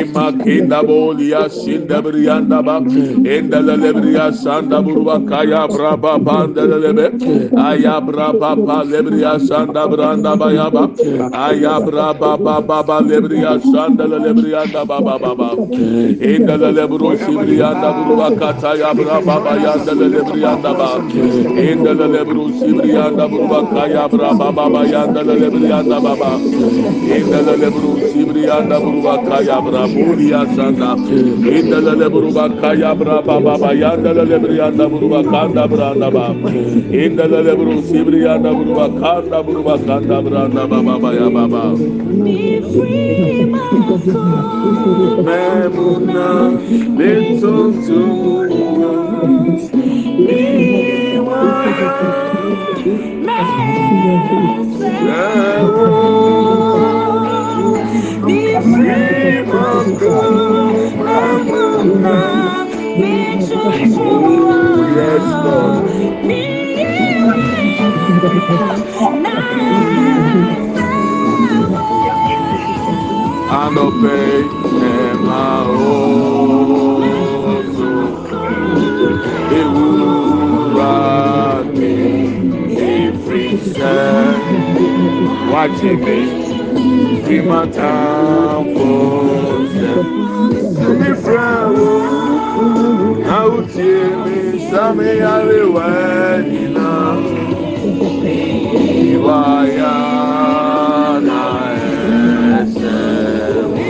Imakinda 0.02 0.82
bolia 0.86 1.48
shinda 1.48 2.02
brianda 2.02 2.62
ba. 2.64 2.80
Enda 2.80 3.60
lebria 3.62 4.32
sanda 4.32 4.82
buruba 4.82 5.16
kaya 5.28 5.68
bra 5.68 5.96
baba 5.96 6.46
lebe. 6.46 7.06
Ayabra 7.56 8.32
papa 8.38 8.84
lebria 8.84 9.38
sanda 9.40 9.86
branda 9.88 10.36
bayaba. 10.36 10.84
Ayabra 11.32 12.18
baba 12.18 12.60
baba 12.60 13.00
lebria 13.00 13.58
sanda 13.60 14.06
lebrianda 14.06 14.86
baba 14.86 15.18
baba. 15.18 15.50
Enda 16.32 16.56
lebro 16.76 17.16
sibrianda 17.16 17.92
buruba 17.96 18.28
kata 18.38 18.76
ya 18.78 18.94
bra 18.94 19.20
baba 19.20 19.56
yanda 19.64 19.92
lebrianda 19.94 20.72
ba. 20.78 20.90
Enda 21.68 21.92
lebro 21.94 22.51
sibrianda 22.58 23.28
buruba 23.28 23.60
kaya 23.72 24.08
bra 24.08 24.32
baba 24.34 24.52
baba 24.52 24.84
yanda 24.86 25.22
lebrianda 25.22 25.98
baba. 26.00 26.30
Enda 27.16 27.40
lebro 27.62 27.90
sibrianda 28.12 28.76
buruba 28.82 29.14
kaya 29.28 29.56
bra 29.64 29.82
buria 29.88 30.42
sanda. 30.54 30.90
Enda 31.56 31.78
lebro 32.00 32.28
kaya 32.60 32.94
bra 32.94 33.22
baba 33.22 33.58
baba 33.58 33.70
yanda 33.74 34.88
buruba 34.88 35.22
kanda 35.30 35.66
branda 35.68 36.10
ba. 36.12 36.26
Sibrianda 37.88 38.50
buruba 38.56 38.86
kanda 39.00 39.42
buruba 39.42 39.74
kanda 39.86 40.22
branda 40.22 40.66
baba 40.68 40.98
baba 40.98 41.10
ya 41.14 41.28
baba. 41.30 41.62
Memuna 45.22 46.58
Yes, 46.98 47.42
Lord. 47.42 49.91
Anope, 73.52 74.48
Emma, 74.82 75.32
sɛ 83.78 83.94
wagye 85.52 85.92
me 86.04 86.18
my 87.48 87.62
time 87.70 88.66
for 88.74 89.22
you. 89.78 89.96
frɛ 91.22 91.50
wo 91.76 91.90
na 93.26 93.38
wotie 93.50 94.02
me 94.24 94.36
sɛ 94.68 94.82
meyare 94.96 95.60
wɛ 95.74 95.88
nyina 96.50 96.90
iwa 99.12 99.40
ya 99.78 99.96
na 101.26 101.40
ɛsɛ 102.58 102.96
wo 103.72 103.86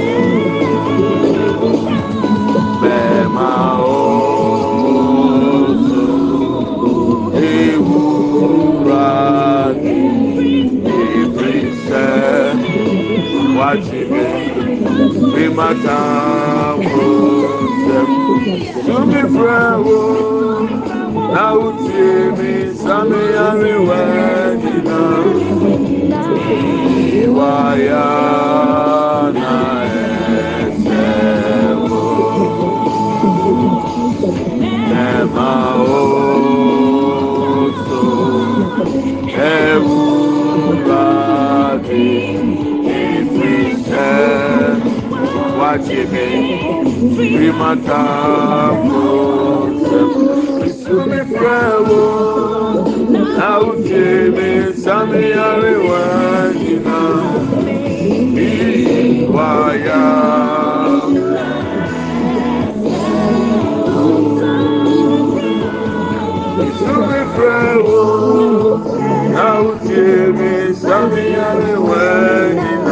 We 13.73 13.79
must 15.49 15.57
ma 15.57 15.69
ta 15.85 16.77
wo 16.77 17.09
sẹm 17.85 18.09
tumi 18.87 19.23
fẹ 19.35 19.61
na 21.35 21.45
o 21.53 21.73
mi 22.37 22.53
sami 22.83 23.23
ami. 23.49 23.73
Akimi, 45.73 46.29
Primata, 47.17 48.03
Sumi 50.83 51.21
Frewo, 51.33 52.05
Autimi, 53.41 54.51
Sami 54.77 55.25
Arewajina, 55.33 56.99
Iwaya. 59.17 60.03
Sumi 66.79 67.21
Frewo, 67.35 68.03
Autimi, 69.49 70.75
Sami 70.75 71.27
Arewajina, 71.49 72.92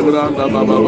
Branda 0.03 0.45
baba 0.53 0.83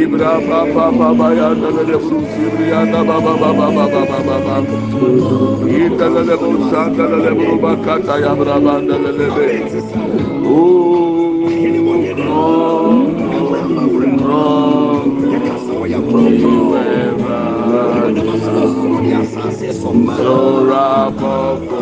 Ibra 0.02 0.34
ba 0.48 0.60
ba 0.76 0.86
ba 0.98 1.08
ba 1.20 1.28
ya 1.40 1.50
da 1.62 1.70
da 1.76 1.84
da 1.90 1.98
bru 1.98 2.20
Ibra 2.46 2.66
ya 2.74 2.82
da 2.92 3.00
ba 3.04 3.18
ba 3.26 3.34
ba 3.42 3.50
ba 3.60 3.68
ba 3.76 3.86
ba 3.94 4.02
ba 4.10 4.20
ba 4.28 4.38
ba 4.46 4.56
Ida 5.68 6.08
da 6.16 6.22
da 6.30 6.36
bru 6.42 6.58
sa 6.72 6.82
da 6.98 7.06
da 7.12 7.18
da 7.26 7.32
bru 7.38 7.56
ba 7.64 7.72
ka 7.86 7.96
ta 8.06 8.16
ya 8.24 8.34
bra 8.36 8.56
ba 8.66 8.74
da 8.88 8.96
da 9.04 9.12
da 9.12 9.28
da 9.36 9.44
Oh 10.46 11.04
Lord 12.14 12.20
Lord 12.20 13.20
Lord 20.24 21.20
Lord 21.22 21.73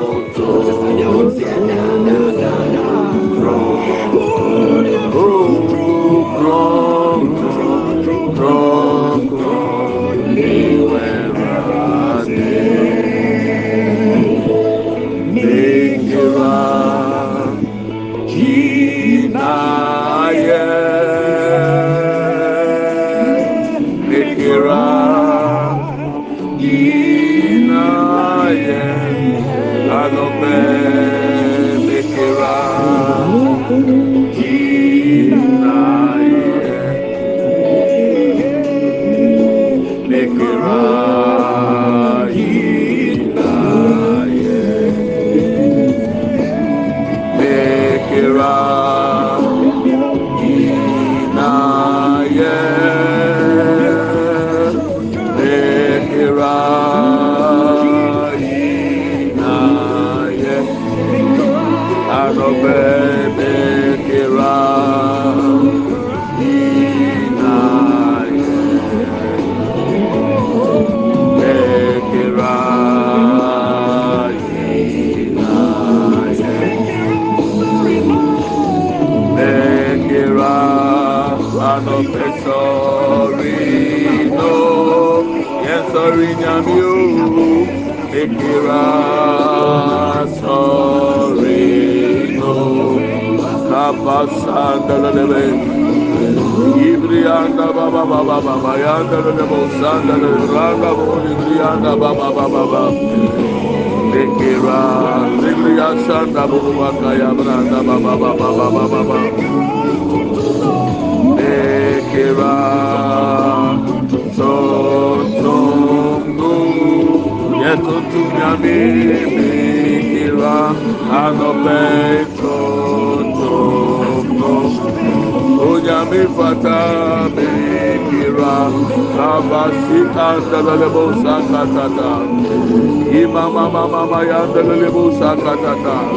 Imama 133.71 134.03
Mama 134.03 134.19
Yandelebo 134.27 135.15
Sakatata 135.15 136.11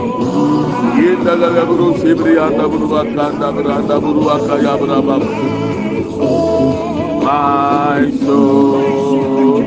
Yindelebo 0.98 1.94
Sibrianda 2.02 2.66
Burubakanda 2.66 3.54
Branda 3.54 3.94
Burubaka 4.02 4.58
Yabraba 4.58 5.22
My 7.22 8.10
soul 8.26 9.62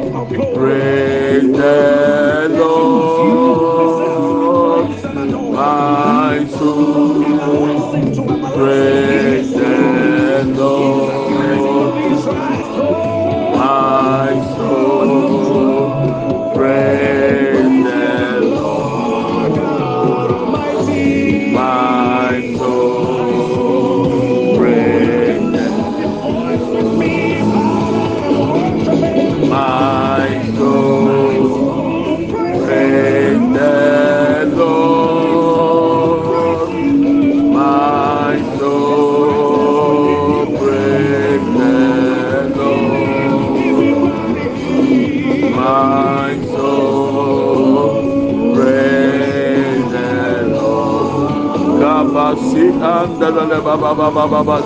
Praise 0.54 1.56
the 1.56 2.50
Lord, 2.60 4.90
my 5.56 6.46
soul. 6.50 6.97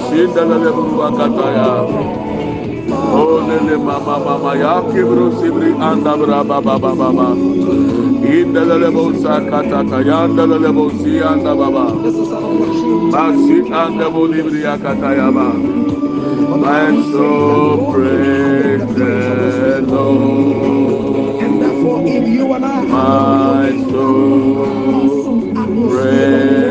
Baba 0.01 0.09
baba 0.09 0.09
sindalale 0.09 0.71
buruwa 0.71 1.11
kataya. 1.17 1.69
Olele 3.13 3.77
mama 3.77 4.19
mama 4.19 4.55
ya 4.55 4.81
kibru 4.81 5.31
sibri 5.39 5.71
anda 5.81 6.17
bra 6.17 6.43
baba 6.43 6.79
baba 6.79 6.95
baba. 6.95 7.35
Indalale 8.23 8.91
bosa 8.91 9.41
katata 9.49 10.01
yandalale 10.03 10.71
bosi 10.73 11.21
anda 11.23 11.55
baba. 11.55 11.85
Basi 13.11 13.57
anda 13.73 14.09
bolibri 14.09 14.63
akataya 14.65 15.31
ba. 15.33 15.47
My 16.57 16.91
soul 17.11 17.93
praise 17.93 18.85
the 18.95 19.81
Lord. 19.87 21.41
And 21.43 21.61
therefore, 21.61 22.01
if 22.07 22.27
you 22.27 22.53
and 22.53 22.65
I 22.65 22.81
My 22.83 23.71
soul 23.91 25.53
praise 25.89 26.70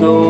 Jesús. 0.00 0.29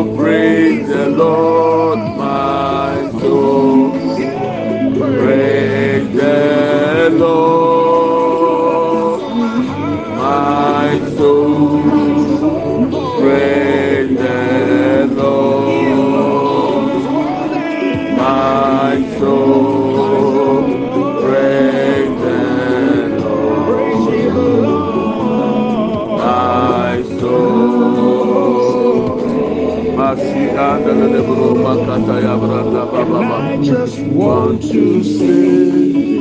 Just 33.63 33.99
Want 33.99 34.61
to 34.61 35.03
say, 35.03 36.19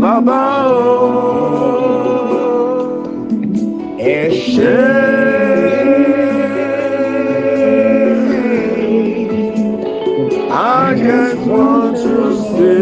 Baba 0.00 0.42
Eshe. 3.98 4.76
I 10.50 10.94
just 10.96 11.36
want 11.46 11.96
to 11.96 12.16
say, 12.52 12.75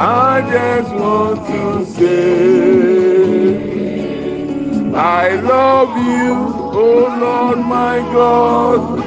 I 0.00 0.42
just 0.50 0.92
want 0.94 1.46
to 1.48 1.84
say, 1.86 3.56
I 4.94 5.34
love 5.40 5.96
you, 5.98 6.34
oh 6.78 7.18
Lord 7.20 7.58
my 7.58 7.98
God. 8.12 8.98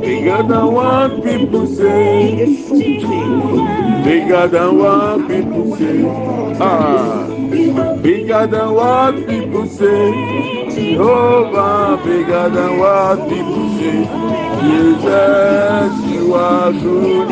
Bigger 0.00 0.42
than 0.42 0.72
what 0.72 1.22
people 1.24 1.66
say. 1.66 2.46
Bigger 4.04 4.48
than 4.48 4.78
what 4.78 5.28
people 5.28 5.76
say. 5.76 6.04
Ah. 6.60 7.26
Bigger 8.02 8.46
than 8.46 8.74
what 8.74 9.26
people 9.26 9.66
say. 9.66 10.12
Jehovah, 10.70 12.00
bigger 12.04 12.48
than 12.50 12.78
what 12.78 13.28
people 13.28 13.68
say. 13.78 14.04
Jesus, 14.60 15.92
you 16.12 16.34
are 16.34 16.72
good. 16.72 17.28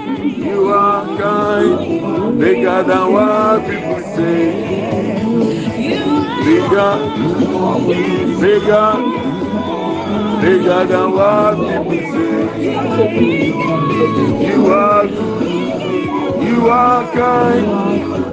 you 0.49 0.73
are 0.73 1.05
kind, 1.17 2.39
bigger 2.39 2.83
than 2.83 3.13
what 3.13 3.65
people 3.69 4.01
say. 4.15 4.51
Bigger, 6.45 6.93
bigger, 8.41 8.91
bigger 10.41 10.81
than 10.91 11.07
what 11.17 11.55
people 11.67 12.01
say. 12.11 12.39
You 14.47 14.61
are 14.67 15.07
good, 15.07 16.43
you 16.47 16.69
are 16.69 17.03
kind, 17.13 17.67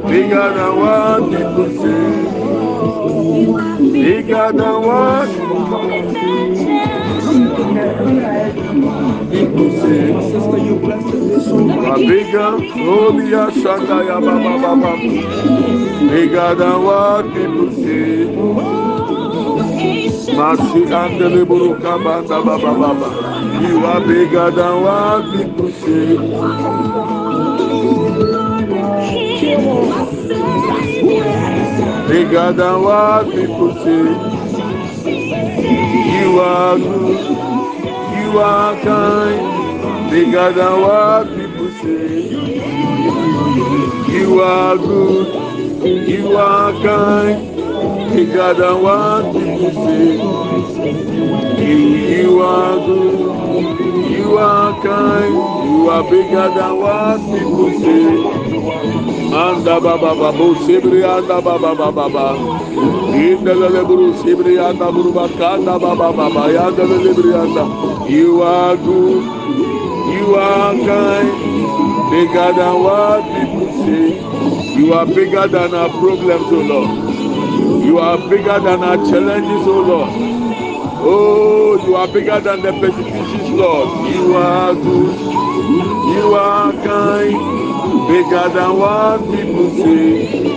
bigger 0.08 0.48
than 0.58 0.72
what 0.82 1.20
people 1.30 1.70
say. 1.82 2.06
Bigger 3.92 4.52
than 4.52 4.76
what 4.86 5.28
people 5.28 6.12
say. 8.52 8.65
Sister, 10.32 10.58
you 10.58 10.78
blessed 10.78 11.14
me 11.14 11.40
so 11.40 11.56
much. 11.58 11.98
bigger, 11.98 12.50
holy 12.74 13.32
Ashanda 13.32 14.04
ya 14.06 14.20
baba 14.20 14.58
baba. 14.62 14.96
Bigger 16.10 16.54
than 16.56 16.84
what 16.84 17.24
people 17.34 17.72
say. 17.72 18.26
Masi 20.36 20.82
andele 21.00 21.44
buruka 21.46 21.98
banda 22.04 22.42
baba. 22.42 23.10
You 23.62 23.86
are 23.86 24.00
bigger 24.00 24.50
than 24.50 24.82
what 24.82 25.24
people 25.32 25.72
say. 25.72 26.16
Bigger 32.08 32.52
than 32.52 32.82
what 32.82 33.24
people 33.32 33.74
say. 33.84 34.36
You 35.94 36.40
are 36.40 36.78
good. 36.78 37.35
You 38.26 38.38
are 38.40 38.74
kind. 38.82 40.10
Bigger 40.10 40.52
than 40.52 40.80
what 40.82 41.28
people 41.36 41.70
say. 41.72 42.30
You 44.12 44.40
are 44.42 44.76
good. 44.78 45.28
You 46.08 46.36
are 46.36 46.72
kind. 46.82 47.56
Bigger 48.12 48.54
than 48.54 48.82
what 48.82 49.32
people 49.32 49.72
say. 49.86 50.16
You, 51.62 51.76
you 51.76 52.42
are 52.42 52.76
good. 52.86 54.10
You 54.10 54.38
are 54.38 54.82
kind. 54.82 55.34
You 55.34 55.88
are 55.90 56.10
bigger 56.10 56.48
than 56.50 56.76
what 56.78 57.18
people 57.32 57.70
say. 57.80 58.42
Anda 59.34 59.80
baba 59.80 60.14
babu 60.16 60.54
sibri 60.66 61.04
anda 61.04 61.40
baba 61.42 61.74
baba 61.74 61.92
baba. 61.92 62.26
Inda 63.14 63.54
lele 63.54 63.84
buru 63.86 64.14
sibri 64.14 64.58
anda 64.58 64.92
buru 64.92 65.12
bakanda 65.12 65.78
baba 65.80 66.12
baba 66.12 66.52
yanda 66.52 66.84
lele 66.86 67.14
bri 67.14 67.34
anda. 67.34 67.95
You 68.08 68.42
are 68.42 68.76
good. 68.76 69.24
You 69.94 70.34
are 70.36 70.74
kind. 70.74 72.10
Bigger 72.10 72.52
than 72.52 72.82
what 72.84 73.24
people 73.24 73.72
say. 73.84 74.78
You 74.78 74.92
are 74.94 75.06
bigger 75.06 75.48
than 75.48 75.74
our 75.74 75.88
problems, 75.88 76.44
oh 76.52 76.62
Lord. 76.72 77.84
You 77.84 77.98
are 77.98 78.18
bigger 78.28 78.60
than 78.60 78.82
our 78.84 78.96
challenges, 78.96 79.66
oh 79.66 79.80
Lord. 79.82 80.10
Oh, 80.88 81.78
you 81.86 81.96
are 81.96 82.08
bigger 82.08 82.40
than 82.40 82.62
the 82.62 82.72
persecutions, 82.72 83.50
Lord. 83.50 84.14
You 84.14 84.34
are 84.36 84.74
good. 84.74 85.20
You 86.16 86.34
are 86.34 86.72
kind. 86.72 88.08
Bigger 88.08 88.48
than 88.50 88.78
what 88.78 89.20
people 89.20 89.70
say. 89.76 90.52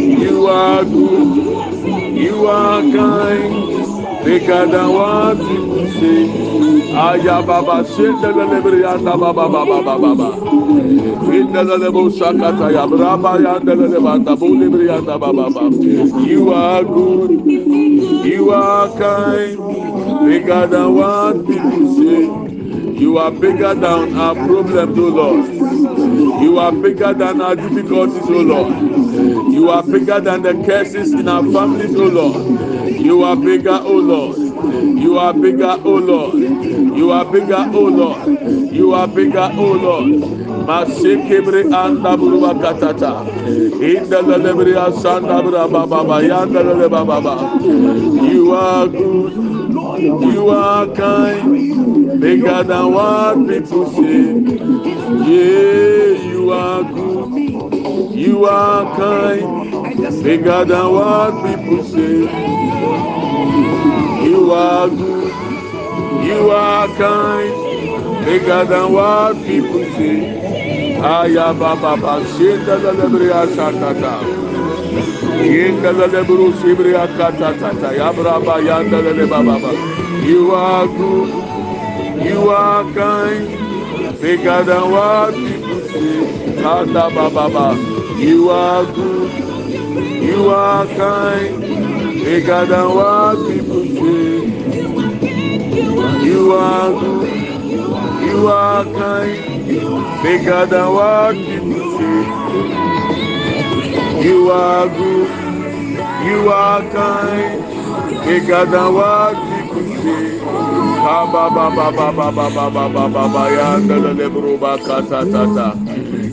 You 0.00 0.46
are 0.48 0.84
good. 0.84 2.16
You 2.16 2.46
are 2.46 2.82
kind. 2.82 4.24
Bigger 4.24 4.66
than 4.66 4.90
what 4.92 5.38
people 5.38 5.69
You 16.26 16.52
are 16.52 16.84
good. 16.84 17.30
You 18.24 18.50
are 18.50 18.88
kind. 18.98 19.56
Bigger 20.26 20.66
than 20.66 20.94
what 20.94 21.46
people 21.46 21.94
say. 21.96 23.00
You 23.00 23.18
are 23.18 23.30
bigger 23.30 23.74
than 23.74 24.14
our 24.18 24.34
problems, 24.34 24.98
oh 24.98 25.08
Lord. 25.08 26.42
You 26.42 26.58
are 26.58 26.72
bigger 26.72 27.12
than 27.14 27.40
our 27.40 27.56
difficulties, 27.56 28.24
oh 28.24 28.42
Lord. 28.42 29.52
You 29.52 29.68
are 29.70 29.82
bigger 29.82 30.20
than 30.20 30.42
the 30.42 30.54
curses 30.66 31.12
in 31.12 31.28
our 31.28 31.42
families, 31.42 31.94
oh 31.94 32.08
Lord. 32.08 32.90
You 32.90 33.22
are 33.22 33.36
bigger, 33.36 33.78
oh 33.82 33.96
Lord. 33.96 34.49
You 34.62 35.18
are 35.18 35.32
bigger, 35.32 35.76
oh 35.84 35.94
Lord. 35.96 36.34
You 36.34 37.10
are 37.12 37.24
bigger, 37.24 37.64
oh 37.72 37.88
Lord. 37.88 38.28
You 38.72 38.92
are 38.94 39.08
bigger, 39.08 39.50
oh 39.54 39.72
Lord. 39.72 40.06
Masekebre 40.66 41.64
anda 41.74 42.16
buruba 42.16 42.54
katata. 42.54 43.24
Inda 43.80 44.20
lelebri 44.22 44.74
asanda 44.76 45.42
braba 45.42 45.86
baba 45.88 46.22
yanda 46.22 46.62
leleba 46.62 47.04
baba. 47.06 47.58
You 47.64 48.52
are 48.52 48.86
good. 48.88 49.32
You 50.34 50.48
are 50.50 50.86
kind. 50.94 52.20
Bigger 52.20 52.62
than 52.62 52.92
what 52.92 53.48
people 53.48 53.90
say. 53.90 54.34
Yeah, 55.26 56.30
you 56.30 56.52
are 56.52 56.84
good. 56.84 58.14
You 58.14 58.44
are 58.44 58.96
kind. 58.96 60.22
Bigger 60.22 60.64
than 60.64 60.92
what 60.92 61.32
people 61.46 61.84
say. 61.84 63.79
Are 64.52 64.88
good. 64.88 65.32
You 66.26 66.50
are 66.50 66.88
kind. 66.98 67.54
Bigger 68.24 68.64
than 68.64 68.92
what 68.92 69.36
people 69.46 69.84
say. 69.94 70.40
Aya 70.98 71.54
baba 71.54 71.96
ba 71.96 72.14
shenda 72.34 72.76
la 72.82 72.92
lebria 72.92 73.46
satata. 73.54 74.14
Yenda 75.40 75.92
la 75.96 76.06
lebru 76.08 76.52
sibria 76.60 77.06
katata. 77.16 77.94
Ya 77.96 78.12
braba 78.12 78.58
yanda 78.60 79.00
la 79.04 79.12
lebaba 79.12 79.56
ba. 79.62 79.72
You 80.26 80.50
are 80.52 80.86
good. 80.88 81.30
You 82.24 82.50
are 82.50 82.84
kind. 82.92 84.20
Bigger 84.20 84.64
than 84.64 84.90
what 84.90 85.34
people 85.34 85.80
say. 85.92 86.62
Kanda 86.62 87.08
baba 87.14 87.48
ba. 87.54 87.66
You 88.18 88.50
are 88.50 88.84
good. 88.84 89.30
You 90.24 90.50
are 90.50 90.86
kind. 90.86 91.60
Bigger 92.24 92.66
than 92.66 92.88
what 92.96 93.36
people. 93.48 93.59
You 96.30 96.52
are 96.52 96.90
good. 96.92 97.28
You 98.22 98.46
are 98.48 98.84
kind. 98.84 100.22
Bigger 100.22 100.64
than 100.66 100.88
what 100.94 101.34
people 101.34 101.98
say. 101.98 102.20
You 104.28 104.50
are 104.50 104.88
good. 104.88 105.30
You 106.28 106.52
are 106.52 106.82
kind. 106.90 107.60
Bigger 108.24 108.64
than 108.66 108.94
what 108.94 109.34
people 109.50 109.86
say. 110.02 110.38
Ba 111.02 111.18
ba 111.32 111.44
ba 111.50 111.66
ba 111.76 111.86
ba 111.90 112.12
ba 112.12 112.30
ba 112.30 112.46
ba 112.46 112.68
ba 112.70 112.88
ba 112.88 113.08
ba 113.08 113.28
ba. 113.28 113.70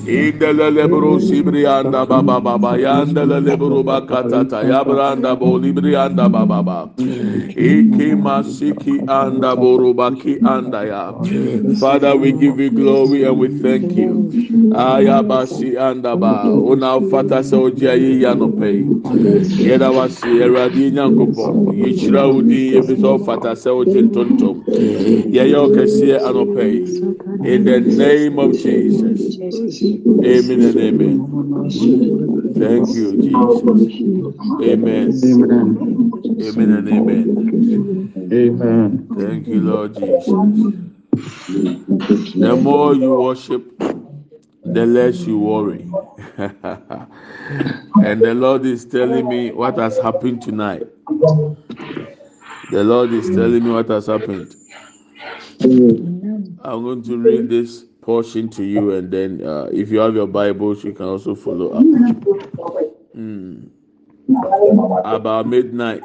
Indele 0.08 0.72
lebro 0.72 1.20
sibrianda 1.20 2.06
baba 2.08 2.40
baba 2.40 2.78
yandele 2.78 3.40
lebro 3.44 3.84
bakatata 3.84 4.64
yabranda 4.64 5.36
bo 5.40 5.58
librianda 5.60 6.30
baba 6.32 6.64
baba 6.64 6.90
iki 7.58 8.16
masiki 8.16 9.02
anda 9.08 9.56
borubaki 9.56 10.38
anda 10.46 10.86
ya. 10.86 11.12
Father 11.80 12.16
we 12.16 12.32
give 12.32 12.60
you 12.60 12.70
glory 12.70 13.24
and 13.24 13.38
we 13.40 13.48
thank 13.60 13.92
you. 13.94 14.30
Ayabasi 14.76 15.78
anda 15.78 16.16
ba. 16.16 16.46
Ona 16.48 17.02
fata 17.10 17.40
sɛ 17.44 17.58
ogye 17.58 17.90
ayi 17.90 18.22
ya 18.22 18.34
no 18.34 18.48
pɛ 18.48 18.70
yɛda 19.68 19.90
wase 19.92 20.28
awurade 20.44 20.92
nyankopɔn 20.92 21.54
yɛhyira 21.82 22.24
wo 22.32 22.42
din 22.42 22.74
yɛfi 22.76 22.96
sɛ 23.02 23.08
ɔfata 23.18 23.52
sɛ 23.56 23.70
ogye 23.72 24.02
ntontom 24.08 24.56
yɛyɛ 25.36 25.58
ɔkɛseɛ 25.66 26.18
anɔpɛ 26.28 26.64
in 27.46 27.64
the 27.66 27.80
name 27.80 28.40
of 28.40 28.52
jesus 28.54 29.38
amen 30.06 30.62
and 30.64 30.80
amen 30.80 31.26
thank 32.58 32.90
you 32.90 33.18
jesus 33.18 33.64
amen 34.62 35.20
amen 36.42 36.70
and 36.78 36.90
amen 36.90 37.34
Amen. 38.34 39.08
thank 39.18 39.48
you 39.48 39.62
lord 39.62 39.96
jesus 39.96 40.28
the 42.36 42.56
more 42.56 42.94
you 42.96 43.14
worship 43.16 43.64
the 44.68 44.86
less 44.86 45.26
you 45.26 45.40
worry. 45.40 45.90
and 46.38 48.22
the 48.24 48.34
Lord 48.36 48.66
is 48.66 48.86
telling 48.86 49.28
me 49.28 49.52
what 49.52 49.78
has 49.78 49.98
happened 49.98 50.42
tonight. 50.42 50.84
The 52.70 52.84
Lord 52.84 53.14
is 53.14 53.30
telling 53.30 53.64
me 53.64 53.72
what 53.72 53.88
has 53.90 54.08
happened. 54.08 54.56
I'm 55.62 56.84
going 56.84 57.02
to 57.04 57.18
read 57.18 57.50
this 57.50 57.86
portion 58.08 58.48
to 58.48 58.64
you, 58.64 58.96
and 58.96 59.12
then 59.12 59.44
uh, 59.46 59.68
if 59.74 59.92
you 59.92 60.00
have 60.00 60.16
your 60.16 60.28
Bibles, 60.28 60.82
you 60.82 60.94
can 60.94 61.08
also 61.08 61.36
follow 61.36 61.72
up. 61.72 61.84
Mm. 63.14 63.68
About 65.04 65.46
midnight. 65.46 66.02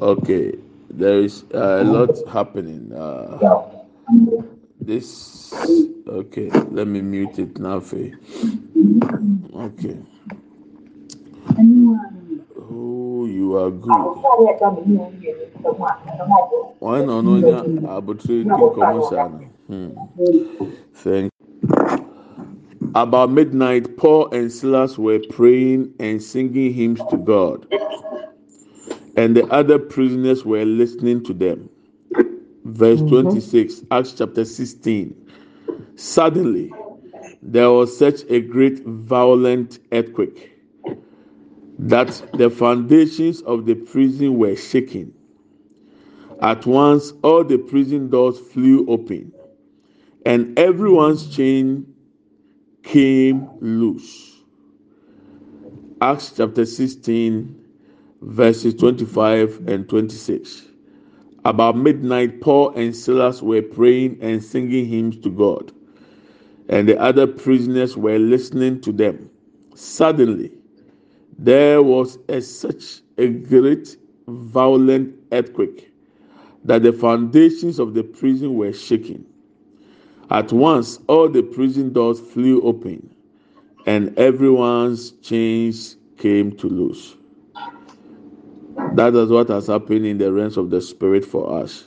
okay, 0.00 0.56
there 0.88 1.20
is 1.20 1.44
a 1.52 1.84
lot 1.84 2.16
happening. 2.32 2.90
Uh, 2.94 3.68
this 4.80 5.52
okay. 6.08 6.48
Let 6.48 6.86
me 6.86 7.02
mute 7.02 7.38
it 7.38 7.58
now. 7.58 7.82
Okay. 9.54 9.98
Oh, 12.76 13.26
you 13.26 13.56
are 13.56 13.70
good. 13.70 13.92
Why 16.80 17.04
no 17.04 17.20
no 17.20 17.38
nya 17.40 17.62
abotire 17.86 18.42
di 18.42 18.50
nkɔmɔ? 18.50 19.48
Hmm. 19.68 19.90
Thank. 20.94 21.30
About 22.96 23.30
midnight, 23.30 23.96
Paul 23.96 24.28
and 24.34 24.50
Silas 24.50 24.98
were 24.98 25.20
praying 25.30 25.94
and 26.00 26.20
singing 26.20 26.72
hymns 26.72 27.00
to 27.10 27.16
God, 27.16 27.66
and 29.16 29.36
the 29.36 29.46
other 29.52 29.78
prisoners 29.78 30.44
were 30.44 30.64
listening 30.64 31.22
to 31.24 31.32
them. 31.32 31.68
Verse 32.64 33.02
26, 33.02 33.82
Acts 33.92 34.14
chapter 34.14 34.44
16. 34.44 35.14
Suddenly, 35.94 36.72
there 37.42 37.70
was 37.70 37.96
such 37.96 38.22
a 38.28 38.40
great 38.40 38.84
violent 38.84 39.78
earthquake 39.92 40.53
that 41.78 42.30
the 42.34 42.50
foundations 42.50 43.42
of 43.42 43.66
the 43.66 43.74
prison 43.74 44.38
were 44.38 44.56
shaken. 44.56 45.12
At 46.40 46.66
once, 46.66 47.12
all 47.22 47.44
the 47.44 47.58
prison 47.58 48.10
doors 48.10 48.38
flew 48.38 48.86
open, 48.88 49.32
and 50.26 50.58
everyone's 50.58 51.34
chain 51.34 51.94
came 52.82 53.48
loose. 53.60 54.42
Acts 56.00 56.32
chapter 56.36 56.66
16, 56.66 57.64
verses 58.22 58.74
25 58.74 59.68
and 59.68 59.88
26. 59.88 60.62
About 61.44 61.76
midnight, 61.76 62.40
Paul 62.40 62.70
and 62.70 62.94
Silas 62.96 63.42
were 63.42 63.62
praying 63.62 64.18
and 64.22 64.42
singing 64.42 64.86
hymns 64.86 65.18
to 65.18 65.30
God, 65.30 65.72
and 66.68 66.88
the 66.88 66.98
other 67.00 67.26
prisoners 67.26 67.96
were 67.96 68.18
listening 68.18 68.80
to 68.82 68.92
them. 68.92 69.30
Suddenly, 69.74 70.53
there 71.38 71.82
was 71.82 72.18
a, 72.28 72.40
such 72.40 73.02
a 73.18 73.28
great 73.28 73.96
violent 74.28 75.14
earthquake 75.32 75.92
that 76.64 76.82
the 76.82 76.92
foundations 76.92 77.78
of 77.78 77.94
the 77.94 78.02
prison 78.02 78.54
were 78.56 78.72
shaken. 78.72 79.26
At 80.30 80.52
once, 80.52 80.98
all 81.08 81.28
the 81.28 81.42
prison 81.42 81.92
doors 81.92 82.20
flew 82.20 82.62
open, 82.62 83.14
and 83.86 84.16
everyone's 84.18 85.12
chains 85.22 85.96
came 86.18 86.56
to 86.58 86.68
loose. 86.68 87.16
That 88.92 89.14
is 89.14 89.30
what 89.30 89.48
has 89.50 89.68
happened 89.68 90.06
in 90.06 90.18
the 90.18 90.32
realms 90.32 90.56
of 90.56 90.70
the 90.70 90.80
spirit 90.80 91.24
for 91.24 91.60
us. 91.62 91.84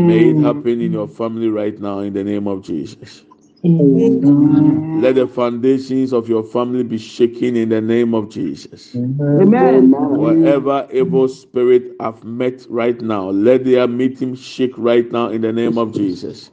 May 0.00 0.30
it 0.30 0.38
happen 0.40 0.80
in 0.80 0.92
your 0.92 1.08
family 1.08 1.48
right 1.48 1.78
now 1.80 2.00
in 2.00 2.14
the 2.14 2.24
name 2.24 2.48
of 2.48 2.62
Jesus. 2.62 3.24
Let 3.62 5.16
the 5.16 5.28
foundations 5.30 6.14
of 6.14 6.30
your 6.30 6.42
family 6.42 6.82
be 6.82 6.96
shaken 6.96 7.56
in 7.56 7.68
the 7.68 7.80
name 7.82 8.14
of 8.14 8.30
Jesus. 8.30 8.94
Amen. 8.96 9.90
Whatever 9.92 10.88
evil 10.92 11.28
spirit 11.28 11.92
I've 12.00 12.24
met 12.24 12.66
right 12.70 12.98
now, 13.02 13.28
let 13.28 13.64
their 13.66 13.86
meeting 13.86 14.34
shake 14.34 14.72
right 14.78 15.10
now 15.12 15.28
in 15.28 15.42
the 15.42 15.52
name 15.52 15.76
of 15.76 15.92
Jesus. 15.92 16.50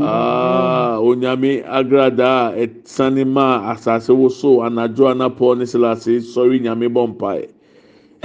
Ah, 0.00 0.98
onyame 1.00 1.64
agrada 1.64 2.52
a 2.52 2.66
ɛsane 2.66 3.26
ma 3.26 3.72
asase 3.72 4.10
woso 4.10 4.60
anadwo 4.66 5.14
anapɔ 5.14 5.58
ne 5.58 5.64
selase 5.64 6.20
sɔre 6.20 6.60
nyame 6.60 6.88
bɔ 6.92 7.16
mpae 7.16 7.48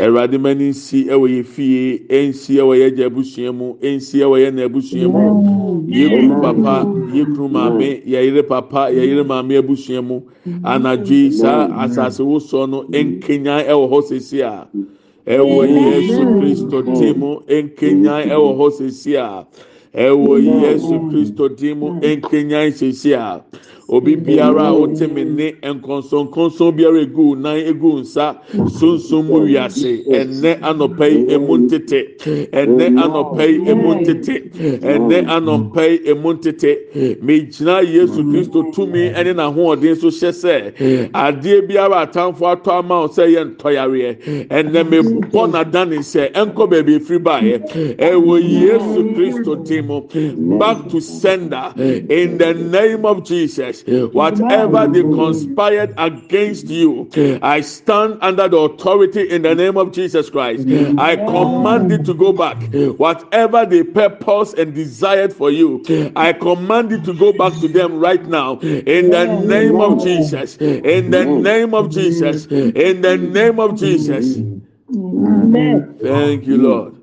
awurade 0.02 0.38
ma 0.40 0.54
no 0.54 0.64
nsi 0.70 1.06
ɛwɔ 1.14 1.26
yɛ 1.36 1.44
fie 1.46 2.00
ɛnsi 2.10 2.58
ɛwɔ 2.62 2.74
yɛ 2.82 2.96
gya 2.96 3.06
abusua 3.08 3.52
mu 3.54 3.76
ɛnsi 3.82 4.18
ɛwɔ 4.26 4.36
yɛ 4.44 4.54
na 4.54 4.64
abusua 4.66 5.08
mu. 5.08 5.84
Yɛ 5.88 6.10
kunu 6.10 6.42
papa 6.42 6.86
yɛ 7.14 7.52
maame 7.52 8.02
yɛyere 8.06 8.48
papa 8.48 8.90
yɛyere 8.92 9.24
maame 9.26 9.58
abusua 9.62 10.02
mu. 10.04 10.22
Anadwo 10.64 11.12
yi 11.12 11.32
saa 11.32 11.68
asase 11.86 12.20
wosoɔ 12.24 12.70
no 12.70 12.84
nkenya 12.90 13.68
ɛwɔ 13.68 13.90
hɔ 13.92 14.02
sesi 14.04 14.42
a 14.42 14.68
ɛwɔ 15.28 15.70
yesu 15.70 16.22
kristo 16.40 16.82
ti 16.98 17.14
mu 17.14 17.40
nkenya 17.48 18.26
ɛwɔ 18.34 18.58
hɔ 18.58 18.72
sesi 18.72 19.16
a 19.16 19.46
ɛwɔ 19.94 20.62
yesu 20.64 21.00
kristo 21.10 21.50
din 21.50 21.78
mu 21.80 22.00
nkenyan 22.00 22.72
sisi 22.72 23.14
a 23.14 23.44
obi 23.92 24.16
biara 24.16 24.68
a 24.68 24.74
wote 24.74 25.02
me 25.12 25.24
ne 25.26 25.52
nkɔnsɔnkɔnsɔn 25.62 26.76
biara 26.76 27.02
egu 27.02 27.36
nan 27.36 27.58
egu 27.58 28.00
nsa 28.00 28.38
sunsun 28.80 29.26
mu 29.28 29.42
wiase. 29.46 30.06
Ɛnɛ 30.08 30.60
anɔpɛ 30.62 31.06
yi 31.12 31.36
emu 31.36 31.58
ntete 31.58 32.00
ɛnɛ 32.52 32.86
anɔpɛ 33.04 33.44
yi 33.52 33.70
emu 33.72 33.96
ntete 34.00 34.36
ɛnɛ 34.80 35.28
anɔpɛ 35.28 35.84
yi 35.92 36.10
emu 36.12 36.34
ntete 36.34 36.72
megyina 37.22 37.82
yesu 37.84 38.24
kristo 38.24 38.64
tumi 38.74 39.12
ɛne 39.14 39.36
n'ahoɔden 39.36 39.98
so 40.00 40.08
hyɛ 40.08 40.32
sɛ 40.32 41.12
adeɛ 41.12 41.68
biara 41.68 42.08
atamfo 42.08 42.48
atɔ 42.48 42.72
ama 42.80 43.02
wo 43.02 43.08
sɛ 43.08 43.28
yɛ 43.28 43.56
ntɔyareɛ 43.58 44.48
ɛnɛ 44.48 44.82
mebɔ 44.88 45.52
n'adane 45.52 46.00
sɛ 46.00 46.32
ɛnkɔ 46.32 46.70
baabi 46.72 46.96
efiri 47.00 47.20
baeɛ. 47.20 47.98
Ɛwɔ 47.98 48.36
yesu 48.42 49.04
kristo 49.16 49.56
din 49.66 49.86
mu. 49.88 50.02
Back 50.58 50.88
to 50.90 51.02
sender. 51.02 51.74
In 51.78 52.38
the 52.38 52.54
name 52.54 53.06
of 53.06 53.24
jesus 53.26 53.81
whatever 54.12 54.88
they 54.88 55.04
conspired 55.04 55.94
against 55.98 56.68
you 56.68 57.10
i 57.42 57.62
stand 57.62 58.18
under 58.22 58.48
the 58.48 58.58
authority 58.58 59.30
in 59.30 59.42
the 59.42 59.56
name 59.56 59.78
of 59.78 59.92
jesus 59.92 60.30
christ. 60.30 60.68
I 60.98 61.16
command 61.16 61.92
it 61.92 62.06
to 62.06 62.14
go 62.14 62.34
back. 62.34 62.62
Whatever 62.74 63.66
they 63.66 63.84
purpose 63.84 64.54
and 64.54 64.74
desired 64.74 65.34
for 65.34 65.52
you 65.52 65.84
i 66.16 66.34
command 66.34 66.92
it 66.92 67.04
to 67.06 67.14
go 67.14 67.34
back 67.34 67.54
to 67.60 67.68
them 67.68 68.00
right 68.00 68.26
now. 68.28 68.60
In 68.60 69.10
the 69.10 69.26
name 69.28 69.80
of 69.80 70.02
jesus. 70.04 70.58
In 70.58 71.10
the 71.12 71.26
name 71.26 71.74
of 71.74 71.90
jesus. 71.92 72.46
In 72.48 73.02
the 73.02 73.18
name 73.18 73.60
of 73.60 73.78
jesus. 73.78 74.38
Thank 76.02 76.48
you 76.48 76.58
lord 76.58 77.02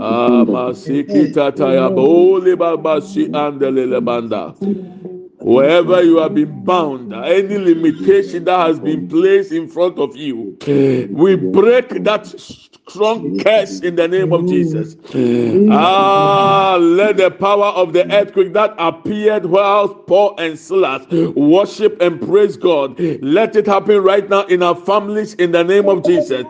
ah, 0.00 0.44
Wherever 5.46 6.02
you 6.02 6.18
have 6.18 6.34
been 6.34 6.64
bound, 6.64 7.14
any 7.14 7.56
limitation 7.56 8.42
that 8.46 8.66
has 8.66 8.80
been 8.80 9.06
placed 9.06 9.52
in 9.52 9.68
front 9.68 9.96
of 9.96 10.16
you, 10.16 10.58
we 11.12 11.36
break 11.36 11.90
that 12.02 12.26
strong 12.88 13.36
curse 13.38 13.80
in 13.80 13.96
the 13.96 14.06
name 14.06 14.32
of 14.32 14.46
Jesus. 14.48 14.96
Ah, 15.70 16.76
let 16.80 17.16
the 17.16 17.30
power 17.30 17.66
of 17.66 17.92
the 17.92 18.10
earthquake 18.14 18.52
that 18.52 18.74
appeared 18.78 19.44
while 19.44 19.88
Paul 19.88 20.36
and 20.38 20.56
Silas 20.58 21.04
worship 21.34 22.00
and 22.00 22.20
praise 22.20 22.56
God. 22.56 22.98
Let 23.22 23.56
it 23.56 23.66
happen 23.66 24.02
right 24.02 24.28
now 24.28 24.42
in 24.46 24.62
our 24.62 24.76
families 24.76 25.34
in 25.34 25.50
the 25.52 25.64
name 25.64 25.88
of 25.88 26.04
Jesus. 26.04 26.44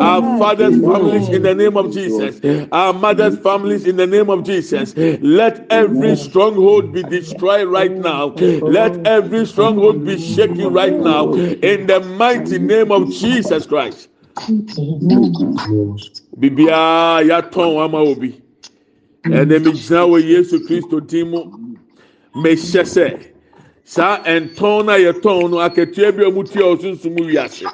Our 0.00 0.22
fathers' 0.38 0.78
families 0.78 1.28
in 1.28 1.42
the 1.42 1.54
name 1.54 1.76
of 1.76 1.92
Jesus. 1.92 2.40
Our 2.70 2.92
mothers' 2.92 3.38
families 3.38 3.84
in 3.84 3.96
the 3.96 4.06
name 4.06 4.30
of 4.30 4.44
Jesus. 4.44 4.94
Let 5.20 5.66
every 5.70 6.14
stronghold 6.16 6.92
be 6.92 7.02
destroyed 7.02 7.66
right 7.68 7.90
now. 7.92 8.28
Let 8.64 9.04
every 9.06 9.44
stronghold 9.44 10.04
be 10.04 10.18
shaken 10.18 10.72
right 10.72 10.98
now 11.00 11.32
in 11.32 11.86
the 11.86 12.00
mighty 12.00 12.58
name 12.60 12.92
of 12.92 13.10
Jesus 13.10 13.66
Christ. 13.66 14.08
biribiara 16.38 17.22
yɛatɔn 17.28 17.84
ama 17.84 17.98
wɔ 18.06 18.14
bi 18.20 18.34
ɛnɛ 19.24 19.58
megyina 19.64 20.00
wɔ 20.08 20.18
yesu 20.28 20.58
kristo 20.66 21.00
din 21.06 21.30
mu. 21.30 21.40
Mehyɛ 22.34 22.84
sɛ 22.84 23.18
saa 23.84 24.22
ɛntɔn 24.24 24.86
no 24.86 24.92
a 24.92 24.98
yɛtɔn 24.98 25.50
no 25.50 25.56
akatua 25.58 26.12
bi 26.16 26.22
a 26.24 26.30
mutua 26.30 26.74
ɔ 26.74 26.80
sunsum 26.80 27.16
wiase. 27.16 27.64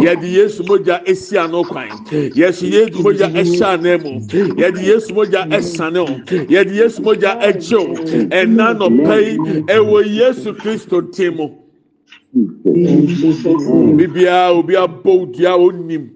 Yɛde 0.00 0.30
yesu 0.30 0.62
mogya 0.64 1.02
ɛsia 1.04 1.50
no 1.50 1.64
kwan. 1.64 1.88
Yɛso 2.06 2.70
yesu 2.70 3.02
mogya 3.02 3.28
ɛhyɛ 3.32 3.80
ne 3.82 3.96
mu 3.96 4.20
yɛde 4.54 4.82
yesu 4.82 5.12
mogya 5.14 5.48
ɛsane 5.50 5.98
o 5.98 6.06
yɛde 6.46 6.72
yesu 6.74 7.00
mogya 7.02 7.40
ɛgye 7.40 7.78
wo 7.88 7.94
ɛna 8.30 8.76
nɔpɛyi 8.78 9.64
ɛwɔ 9.66 10.06
yesu 10.14 10.52
kristo 10.54 11.00
din 11.00 11.34
mu. 11.36 11.65
Biribiara 13.96 14.52
obi 14.58 14.74
abɔ 14.76 15.12
dua 15.32 15.52
onim. 15.56 16.10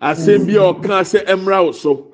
asɛm 0.00 0.46
bi 0.46 0.54
a 0.56 0.62
ɔka 0.72 1.04
sɛ 1.04 1.18
ɛmra 1.26 1.64
wo 1.64 1.72
so 1.72 2.09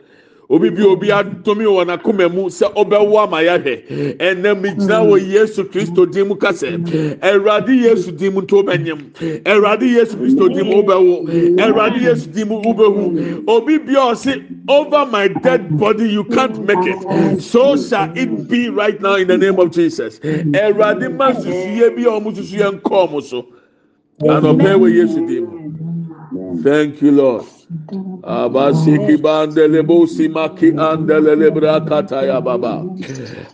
obi 0.49 0.71
bi 0.71 0.83
obi 0.83 1.09
adomi 1.13 1.65
wɔ 1.65 1.85
n'akoma 1.87 2.33
mu 2.33 2.49
sɛ 2.49 2.73
ɔbɛwɔ 2.75 3.25
ama 3.25 3.39
yɛhwɛ 3.43 4.17
ɛnam 4.19 4.63
gyina 4.79 4.99
wɔ 5.03 5.17
yesu 5.33 5.65
kristo 5.65 6.07
din 6.11 6.29
mu 6.29 6.35
kasɛ 6.37 6.79
ɛwurade 7.21 7.75
yesu 7.83 8.13
din 8.13 8.35
mu 8.35 8.43
to 8.43 8.63
bɛnyam 8.63 9.01
ɛwurade 9.45 9.83
yesu 9.83 10.17
kristo 10.17 10.49
din 10.49 10.67
mu 10.67 10.83
wobɛwo. 10.83 11.27
Ɛwurade 11.59 12.01
yesu 12.01 12.27
din 12.33 12.49
mu 12.49 12.63
wobɛhu. 12.63 13.45
Obi 13.49 13.79
bi 13.79 13.93
ɔsi 13.95 14.43
over 14.69 15.07
my 15.07 15.29
dead 15.29 15.77
body 15.79 16.09
you 16.09 16.25
can't 16.25 16.59
make 16.65 16.79
it. 16.87 17.41
So 17.43 17.77
shall 17.77 18.11
it 18.17 18.49
be 18.49 18.69
right 18.69 19.01
now 19.01 19.15
in 19.17 19.29
the 19.29 19.39
name 19.39 19.59
of 19.59 19.71
jesus. 19.73 20.19
Ɛwurade 20.21 21.17
ma 21.17 21.33
susuye 21.33 21.95
bi 21.97 22.03
a 22.03 22.21
wɔn 22.21 22.35
susuye 22.37 22.81
nkɔɔ 22.81 23.11
mo 23.11 23.21
so. 23.21 23.47
Anɔpɛ 24.21 24.75
wɔ 24.79 24.95
yesu 24.95 25.27
din 25.27 25.45
mu 25.45 25.67
thank 26.55 27.03
you 27.03 27.13
lord. 27.13 27.47
Abasiki 28.23 29.17
bandele 29.17 29.83
bosi 29.87 30.29
maki 30.29 30.73
andele 30.73 31.35
lebra 31.37 31.81
kataya 31.87 32.43
baba. 32.45 32.87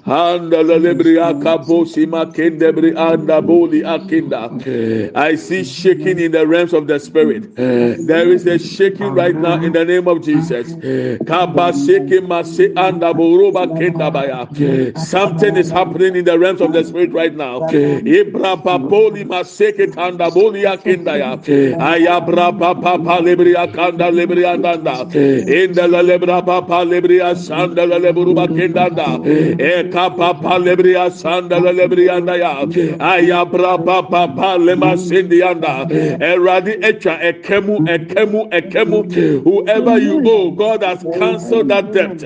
Andele 0.07 0.79
lebria 0.81 1.35
kabosi 1.41 2.07
makende 2.07 2.73
bri 2.75 2.95
anda 2.97 3.41
boli 3.43 3.83
akinda. 3.83 4.51
I 5.15 5.35
see 5.37 5.65
shaking 5.65 6.19
in 6.19 6.33
the 6.33 6.47
realms 6.47 6.73
of 6.73 6.87
the 6.87 6.99
spirit. 6.99 7.55
There 7.55 8.33
is 8.33 8.47
a 8.47 8.59
shaking 8.59 9.15
right 9.15 9.37
now 9.37 9.57
in 9.61 9.73
the 9.73 9.85
name 9.85 10.09
of 10.09 10.23
Jesus. 10.23 10.75
Kabasiki 10.77 12.21
masi 12.21 12.69
kenda 12.75 14.13
baya. 14.13 14.49
Something 14.97 15.57
is 15.57 15.71
happening 15.71 16.17
in 16.17 16.25
the 16.25 16.39
realms 16.39 16.61
of 16.61 16.73
the 16.73 16.85
spirit 16.85 17.13
right 17.13 17.35
now. 17.35 17.61
Ibra 17.61 18.63
papoli 18.63 19.25
maseke 19.25 19.93
tanda 19.93 20.31
boli 20.31 20.63
akinda 20.63 21.19
ya. 21.19 21.37
Ayabra 21.79 22.53
papa 22.83 23.21
lebria 23.23 23.67
kanda 23.75 24.11
lebria 24.11 24.57
danda 24.63 24.97
inda 25.61 25.91
la 25.91 26.03
lebra 26.03 26.45
papa 26.45 26.85
lebria 26.85 27.35
sanda 27.35 27.87
la 27.89 27.99
lebruba 27.99 28.47
kendanda 28.49 29.09
e 29.59 29.91
papa 29.91 30.59
lebria 30.59 31.11
sanda 31.11 31.61
la 31.63 31.73
lebria 31.73 32.17
anda 32.17 32.37
ya. 32.37 32.67
Aya 33.01 33.45
bra 33.45 33.79
papa 33.79 34.59
lema 34.59 34.97
sindi 34.97 35.43
anda 35.43 35.87
e 35.91 36.37
radi 36.37 36.73
echa 36.83 37.19
ekemu 37.21 37.87
ekemu 37.89 38.49
ekemu 38.51 39.43
whoever 39.45 39.99
you 39.99 40.23
owe 40.29 40.51
god 40.51 40.83
has 40.83 41.03
cancelled 41.19 41.69
that 41.69 41.93
debt. 41.93 42.21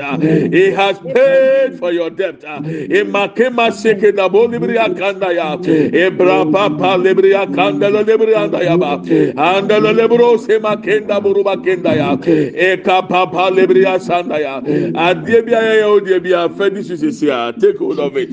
He 0.52 0.70
has 0.70 0.98
paid 0.98 1.78
for 1.78 1.92
your 1.92 2.10
debt. 2.10 2.42
E 2.44 3.04
makema 3.04 3.70
sheke 3.70 4.14
da 4.16 4.28
bo 4.28 4.46
lebria 4.48 4.86
kanda 4.98 5.32
ya. 5.34 5.54
E 6.02 6.10
bra 6.10 6.44
papa 6.44 6.96
lebria 6.98 7.46
kanda 7.54 7.90
la 7.90 8.02
lebria 8.02 8.44
anda 8.44 8.64
ya 8.64 8.76
ba. 8.76 9.00
Anda 9.36 9.80
la 9.80 9.92
lebro 9.92 10.36
se 10.46 10.58
makenda 10.58 11.20
buruba 11.20 11.56
kenda 11.56 11.92
ya 11.94 12.16
eka 12.16 13.02
papa 13.08 13.50
lebriya 13.50 13.98
sanda 14.00 14.38
ya. 14.38 14.60
Adeɛ 14.60 15.44
bi 15.44 15.52
ayɛ 15.52 15.74
yɛ 15.80 15.86
o 15.86 16.00
deɛ 16.00 16.22
bi 16.22 16.30
a 16.32 16.48
fɛ 16.48 16.74
di 16.74 16.80
sisi 16.82 17.28
a 17.28 17.52
take 17.58 17.78
hold 17.78 17.98
of 17.98 18.16
it. 18.16 18.30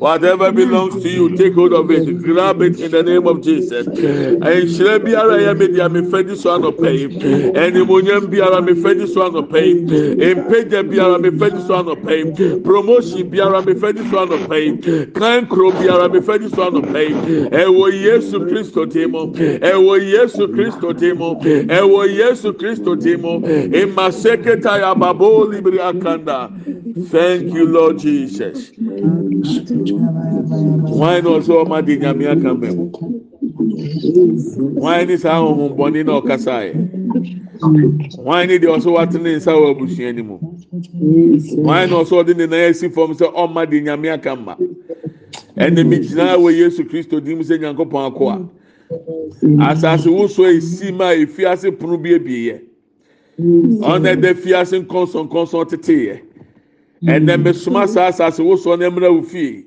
Whatever 0.00 0.52
belongs 0.52 1.02
to 1.02 1.08
you 1.08 1.36
take 1.36 1.54
hold 1.54 1.72
of 1.72 1.90
it. 1.90 2.22
Grab 2.22 2.62
it 2.62 2.80
in 2.80 2.90
the 2.90 3.02
name 3.02 3.26
of 3.26 3.42
jesus. 3.42 3.86
Nhyira 3.86 4.98
biara 5.04 5.36
yɛ 5.36 5.58
mi 5.58 5.66
deɛ 5.68 5.92
mi 5.92 6.00
fɛ 6.00 6.28
di 6.28 6.36
so 6.36 6.58
anɔpɛ 6.58 6.98
yi 6.98 7.08
ɛnimonyam 7.52 8.26
biara 8.32 8.64
mi 8.64 8.72
fɛ 8.72 8.98
di 8.98 9.06
so 9.06 9.20
yi 9.28 10.34
mpagya 10.34 10.82
biara 10.88 11.20
mi 11.20 11.30
fɛ 11.30 11.50
di 11.52 11.60
so 11.66 11.76
yi 12.10 12.60
promotion 12.60 13.30
biara 13.30 13.64
mi 13.66 13.74
fɛ 13.74 13.92
di 13.96 14.10
so 14.10 14.26
anɔpɛ 14.26 14.56
yi 14.64 14.72
kankuro 15.12 15.72
biara 15.72 16.08
mi 16.10 16.20
fɛ 16.20 16.38
di 16.40 16.48
so 16.48 16.70
yi 16.70 17.12
ɛwɔ 17.50 17.92
yesu 17.92 18.40
kristo 18.48 18.86
mu 19.10 19.32
ɛwɔ 19.60 19.94
yesu 20.00 20.48
kristo 20.48 20.92
ti 20.98 21.10
ɛwɔ 21.78 22.00
yesu 22.18 22.52
kristo 22.52 22.96
ti 22.96 23.16
mu 23.16 23.40
ima 23.72 24.10
seketa 24.12 24.78
ya 24.80 24.94
babo 24.94 25.44
libri 25.50 25.78
akanda 25.78 26.50
thank 27.10 27.52
you 27.54 27.66
lord 27.66 27.98
jesus. 27.98 28.70
Wọn 31.00 31.22
ní 31.22 31.28
ọsọ 31.38 31.52
ọma 31.64 31.82
di 31.86 31.96
nyame 31.98 32.26
aka 32.28 32.54
mẹmu 32.54 32.90
wọn 34.82 35.06
ní 35.06 35.16
sáà 35.16 35.32
ahohun 35.38 35.76
bọni 35.76 36.02
náà 36.04 36.16
ọkasa 36.20 36.64
yẹ 36.64 36.72
wọn 38.24 38.46
ní 38.48 38.58
deɛ 38.58 38.70
ɔsọ 38.76 38.90
wate 38.96 39.18
ne 39.22 39.36
nsa 39.36 39.52
wɔ 39.52 39.70
abusua 39.70 40.12
ni 40.14 40.22
mu 40.22 40.36
wọn 41.66 41.88
ní 41.88 41.94
ɔsọ 42.00 42.14
ɔde 42.22 42.36
ne 42.36 42.46
nan 42.46 42.60
esi 42.70 42.88
fam 42.88 43.12
sɛ 43.12 43.26
ɔma 43.34 43.68
di 43.70 43.80
nyame 43.80 44.08
aka 44.12 44.36
ma 44.36 44.54
ɛna 45.56 45.86
mi 45.86 45.96
gyina 45.98 46.36
wɔ 46.36 46.52
yesu 46.56 46.84
kristo 46.84 47.20
di 47.20 47.34
mu 47.34 47.42
sɛ 47.42 47.58
nyanko 47.60 47.84
pɔn 47.84 48.12
akɔ 48.12 48.24
a 48.34 48.38
asase 49.60 50.08
woso 50.08 50.42
esi 50.46 50.92
ma 50.92 51.14
efi 51.14 51.46
ase 51.46 51.70
pono 51.70 51.96
bi 51.96 52.14
ebie 52.14 52.52
yɛ. 52.52 52.60
Ɔna 53.82 54.14
ɛda 54.16 54.34
fiase 54.34 54.78
nkɔnsɔnkɔnsɔn 54.84 55.68
tete 55.68 55.94
yɛ. 56.06 56.20
Ɛnna 57.04 57.36
mbɛsoma 57.38 57.88
saa 57.88 58.08
asase 58.08 58.40
wosoɔ 58.42 58.78
na 58.78 58.90
ɛmra 58.90 59.14
wo 59.14 59.22
fie. 59.22 59.64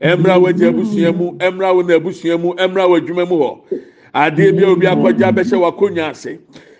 Ɛmra 0.00 0.40
wo 0.40 0.46
agya 0.46 0.68
abusua 0.70 1.12
mu 1.16 1.32
ɛmra 1.38 1.74
wo 1.74 1.82
na 1.82 1.94
abusua 1.94 2.40
mu 2.40 2.54
ɛmra 2.54 2.88
wo 2.88 2.96
adwuma 2.98 3.28
mu 3.28 3.36
hɔ. 3.36 3.58
Adeɛ 4.14 4.56
bi 4.56 4.62
a 4.62 4.70
obi 4.70 4.86
akɔgya 4.86 5.32
bɛhyɛ 5.34 5.58
wakonnwa 5.60 6.10
ase 6.10 6.38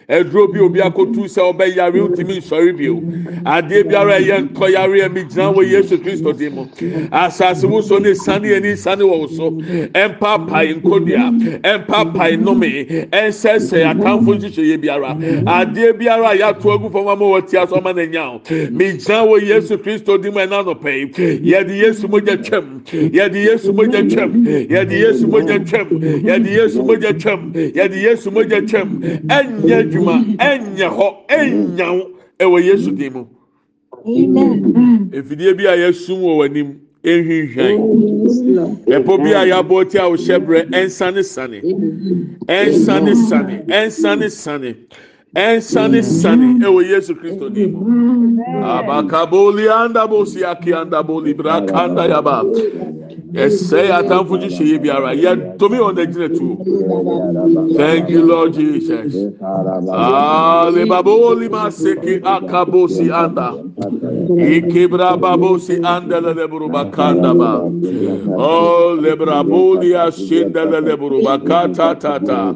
ɛduro 0.09 0.52
bi 0.52 0.61
obi 0.61 0.80
akotu 0.80 1.24
sɛ 1.28 1.40
ɔbɛyare 1.52 2.00
ntumi 2.09 2.38
nsɔre 2.38 2.76
bio 2.76 3.00
adeɛ 3.44 3.88
biara 3.88 4.18
ɛyɛ 4.20 4.48
nkɔyare 4.48 5.09
ɛmi 5.09 5.28
gyina 5.30 5.52
wɔ 5.55 5.70
yesu 5.70 5.98
kristo 5.98 6.32
di 6.36 6.48
mu 6.48 6.66
asase 7.12 7.64
woso 7.66 7.98
ne 8.00 8.14
sani 8.14 8.48
ɛni 8.48 8.76
sani 8.76 9.02
wɔ 9.05 9.30
so 9.36 9.50
ɛmpapae 9.94 10.80
nkodua 10.80 11.30
ɛmpapae 11.62 12.36
nnome 12.36 13.09
ɛnsɛsɛ 13.11 13.84
atamfo 13.94 14.34
nhyehyɛ 14.34 14.64
yɛ 14.76 14.80
biara 14.80 15.14
adeɛ 15.46 15.92
biara 15.98 16.30
a 16.32 16.36
yɛato 16.36 16.74
agu 16.74 16.90
fam 16.92 17.09
ama 17.09 17.24
wɔte 17.24 17.55
aso 17.62 17.76
ɔma 17.80 17.94
n'anya 17.94 18.34
o. 18.34 18.40
Mi 18.70 18.92
gyina 18.92 19.24
wɔ 19.24 19.40
yesu 19.46 19.78
kristo 19.78 20.18
di 20.20 20.30
mu 20.30 20.36
ɛna 20.38 20.64
nɔpɛ 20.64 20.90
yi 20.92 21.52
yɛde 21.52 21.74
yesu 21.76 22.09
mogya 22.09 22.36
twɛm 22.36 22.82
yɛde 23.11 23.36
yesu 23.36 23.72
mogya 23.72 24.02
twɛm 24.09 24.68
yɛde 24.68 24.92
yesu 24.92 25.26
mogya 25.26 25.59
twɛm 25.64 26.22
yɛde 26.24 26.50
yesu 26.50 26.82
mogya 26.82 27.12
twɛm 27.12 27.52
yɛde 27.74 27.96
yesu 28.02 28.30
mogya 28.30 28.61
twɛm 28.61 28.88
ɛnyɛ 29.28 29.93
adwuma 29.95 30.14
ɛnyɛ 30.38 30.88
hɔ 30.97 31.07
ɛnyaw 31.28 31.97
ɛwɔ 32.40 32.64
yesu 32.64 32.90
din 32.90 33.12
mu. 33.12 33.26
Efidie 35.12 35.57
bi 35.57 35.64
a 35.66 35.76
yɛsum 35.76 36.20
wɔ 36.20 36.36
w'anim 36.38 36.76
ehwehwɛn 37.05 37.78
ɛpɔ 38.86 39.22
bi 39.22 39.30
a 39.32 39.45
yɛabɔ 39.47 39.88
ti 39.90 39.99
a 39.99 40.03
ɔhyɛ 40.03 40.38
brɛ 40.47 40.70
ɛnsane 40.70 41.24
sane. 41.24 41.61
Ɛnsane 42.49 43.14
sane 43.28 43.62
ɛnsane 43.68 44.30
sane 44.30 44.74
ɛnsane 45.36 46.03
sane. 46.05 46.59
Ɛwɔ 46.61 46.88
yesu 46.88 47.14
kristo 47.14 47.49
din 47.53 47.72
mu. 47.72 48.42
Abakaboli 48.62 49.68
andaboli 49.68 50.42
aki 50.45 50.70
andaboli 50.72 51.34
brakanda 51.34 52.09
yaba 52.09 52.42
yɛsɛe 53.35 53.91
atamfo 53.99 54.35
nhyehyɛeɛ 54.37 54.78
biara. 54.82 55.11
Yɛntumi 55.14 55.78
wɔn 55.85 55.99
agyina 56.03 56.28
tuo 56.37 56.55
thank 57.76 58.09
you 58.11 58.22
lord 58.24 58.53
jesus. 58.55 59.14
Ah, 59.43 60.66
Alebabo 60.66 61.35
lima 61.39 61.70
seki 61.70 62.20
akabosi 62.20 63.11
anda. 63.12 63.49
Ikebra 64.28 65.16
babosi 65.16 65.76
andele 65.82 66.34
leburuba 66.34 66.90
kandaba. 66.90 67.60
Oh 68.36 68.96
lebra 69.00 69.44
budi 69.44 69.92
ashindele 69.92 70.80
leburuba 70.80 71.38
kata 71.46 71.94
tata. 71.94 72.54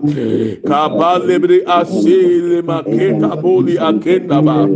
Kabal 0.64 1.22
lebri 1.28 1.64
asili 1.64 2.62
maketa 2.62 3.36
budi 3.40 3.76
akendaba. 3.76 4.66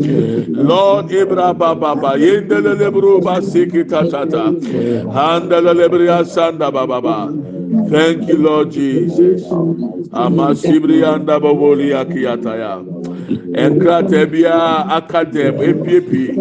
Lord 0.49 1.09
ibra 1.11 1.57
baba 1.57 1.95
ba 1.97 2.17
yendele 2.19 2.75
leburuba 2.77 3.41
sikita 3.41 4.11
tata. 4.11 4.53
Handele 5.17 5.73
lebri 5.75 6.09
asanda 6.09 6.71
baba 6.73 7.01
baba. 7.01 7.62
Thank 7.89 8.29
you 8.29 8.39
Lord 8.39 8.73
Jesus. 8.73 9.43
Amasibri 10.13 11.05
anda 11.05 11.41
baboli 11.41 11.93
akiyataya. 11.95 12.87
Enkrata 13.55 14.27
bia 14.31 14.87
akadem 14.89 15.57
epiepie. 15.63 16.41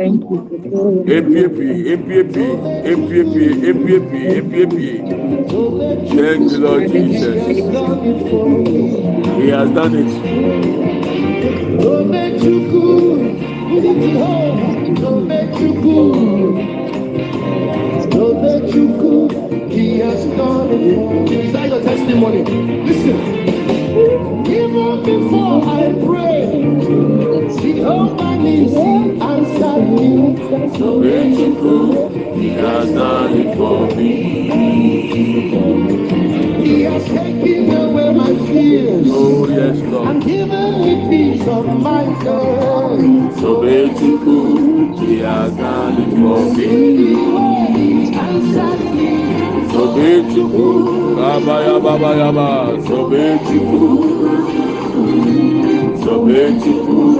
Epiepie, 1.08 1.94
epiepie, 1.94 2.62
epiepie, 2.84 3.54
epiepie, 3.70 4.38
epiepie. 4.38 5.06
Thank 6.16 6.52
you, 6.52 6.58
Lord 6.60 6.88
Jesus. 6.90 7.60
He 9.38 9.50
has 9.50 9.72
done 9.72 9.96
it. 9.96 10.42
Don't 11.82 12.12
make 12.12 12.42
you 12.44 12.70
good. 12.72 13.40
Don't 15.02 15.28
make 15.28 15.60
you 15.60 15.74
good. 15.82 16.81
Don't 18.12 18.42
make 18.42 18.74
you 18.76 18.88
good. 18.98 19.72
He 19.72 20.00
has 20.00 20.26
done 20.38 20.72
it. 20.72 21.32
Is 21.32 21.54
that 21.54 21.70
your 21.70 21.82
testimony? 21.84 22.44
Listen. 22.44 23.18
Even 24.48 25.04
before 25.04 25.64
I 25.66 25.94
pray, 26.06 26.81
Sweet 27.60 27.84
home 27.84 28.16
Malaysia, 28.16 29.24
I'm 29.24 29.46
sorry. 29.60 30.12
So 30.78 31.00
grateful 31.02 32.12
Ele 32.36 32.50
has 32.62 32.90
done 32.92 33.34
away 37.70 38.10
my 38.14 38.34
fears. 38.48 39.08
Oh 39.10 39.48
yes, 39.50 39.78
Lord. 39.92 40.08
And 40.10 40.24
given 40.24 40.72
me 40.82 40.94
peace 41.10 41.48
of 41.48 41.66
mind. 41.66 42.18
So 43.40 43.62
grateful 43.62 44.98
He 45.00 45.20
Ele 45.20 45.52
done 45.58 46.02
it 46.02 46.12
for 46.22 46.42
me. 46.56 46.66
I'm 48.16 48.54
sorry. 48.54 48.92
Sobetiku, 49.72 50.66
Abaya 51.18 51.76
Baba 51.82 52.12
Yaba, 52.20 52.50
Sobetiku 52.86 53.82
somente 56.12 56.70
tu 56.70 57.16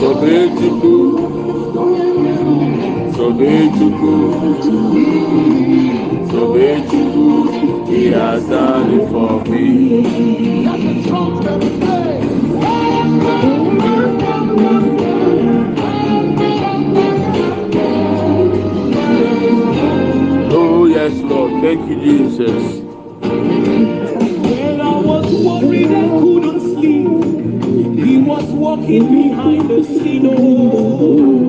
somente 0.00 0.66
tu 0.80 0.96
somente 3.14 3.84
tu 4.00 4.12
somente 6.30 6.96
tu 7.12 7.26
que 7.86 8.14
has 8.14 8.42
done 8.48 9.06
for 9.10 9.44
me 9.50 9.66
yes, 20.88 21.12
Lord. 21.22 21.62
Thank 21.62 21.88
you, 21.90 22.00
Jesus. 22.00 22.86
I 25.86 25.92
was 25.92 25.92
worried 25.92 25.92
and 25.92 26.10
couldn't 26.20 26.60
sleep, 26.60 28.04
he 28.06 28.18
was 28.18 28.44
walking 28.52 29.06
behind 29.28 29.70
the 29.70 29.84
scene. 29.84 30.24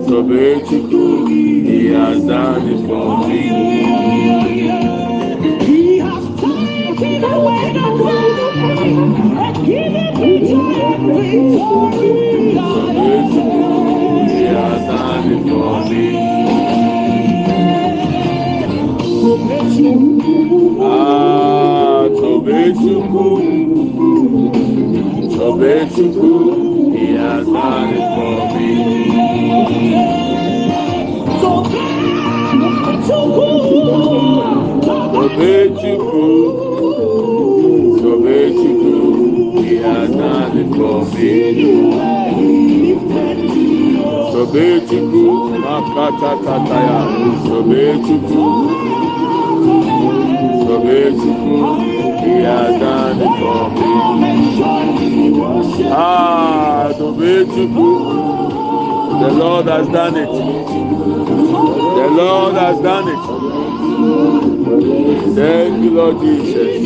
So 0.07 0.23
beautiful. 0.23 1.27
He 1.27 1.87
has 1.93 2.23
done 2.25 2.67
it 2.69 2.87
for 2.87 3.27
me. 3.27 3.41
he 5.65 5.99
has 5.99 6.25
taken 6.41 7.23
away 7.23 7.73
the 7.73 7.87
pain 8.03 9.37
and 9.37 9.65
given 9.65 10.21
me 10.21 10.33
joy 10.49 10.97
victory. 11.03 11.63
So 12.57 12.91
beautiful. 12.93 14.27
He 14.27 14.43
has 14.45 14.81
done 14.87 15.31
it 15.31 15.43
for 15.49 15.89
me. 15.89 16.05
Ah, 20.79 22.07
so 22.15 22.39
sobre 25.47 25.85
tu 25.85 26.93
e 26.93 27.17
as 27.17 27.47
mares 27.47 28.03
por 28.15 28.39
mim. 28.53 29.95
Sobre 35.13 35.53
Chiku, 35.79 36.27
sobre 38.01 38.37
Chiku 38.51 38.95
e 39.63 39.65
as 39.85 40.09
mares 40.09 40.67
por 40.75 41.01
mim. 41.15 41.57
Sobre 44.33 44.67
Chiku, 44.81 45.25
Makatataya, 45.59 46.99
sobre 47.47 47.85
Chiku. 48.03 48.45
Sobre 50.67 51.01
ti, 51.11 51.31
e 52.27 52.45
as 52.45 52.79
done 52.79 53.21
it 53.21 53.33
for. 53.39 54.76
Ah, 55.39 56.93
so 56.97 57.11
beautiful. 57.13 58.49
The 59.19 59.31
Lord 59.31 59.67
has 59.67 59.87
done 59.89 60.17
it. 60.17 60.25
The 60.27 62.07
Lord 62.11 62.55
has 62.55 62.79
done 62.81 63.07
it. 63.07 63.21
Thank 65.35 65.83
you, 65.83 65.91
Lord 65.91 66.19
Jesus. 66.21 66.85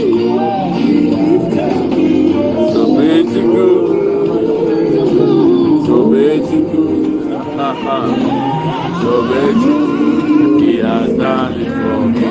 So 2.73 2.83
beautiful. 2.97 3.87
So 5.85 6.09
beautiful. 6.11 6.91
so 9.01 9.13
beautiful. 9.27 10.59
He 10.61 10.77
has 10.77 11.09
done 11.17 11.61
it 11.61 11.71
for 11.71 12.01
me. 12.07 12.21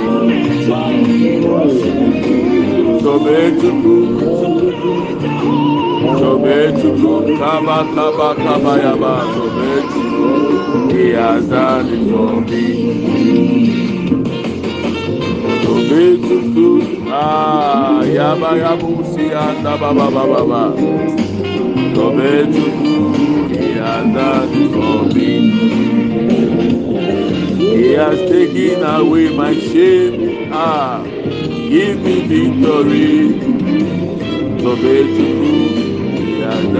So 3.00 3.18
beautiful. 3.18 4.20
So 4.20 5.79
Sobetu, 6.00 7.38
Kaba 7.38 7.84
Kaba 7.94 8.34
Kaba 8.36 8.72
Yaba, 8.84 9.14
Sobetu, 9.34 10.04
Yazadi 11.14 11.98
Sobi. 12.10 12.66
Sobetu, 15.62 17.08
Ah, 17.12 18.02
Yaba 18.04 18.50
Yabusi, 18.62 19.32
and 19.32 19.64
Baba 19.64 19.94
Baba 19.94 20.26
Baba. 20.26 20.62
Sobetu, 21.94 22.66
Yazadi 23.76 24.62
Sobi. 24.74 25.30
He 27.58 27.92
has 27.92 28.18
taken 28.30 28.82
away 28.84 29.28
my 29.36 29.54
shame. 29.54 30.50
Ah, 30.52 31.02
give 31.04 32.00
me 32.02 32.26
victory. 32.28 33.40
Sobetu, 34.62 35.89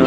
He 0.00 0.06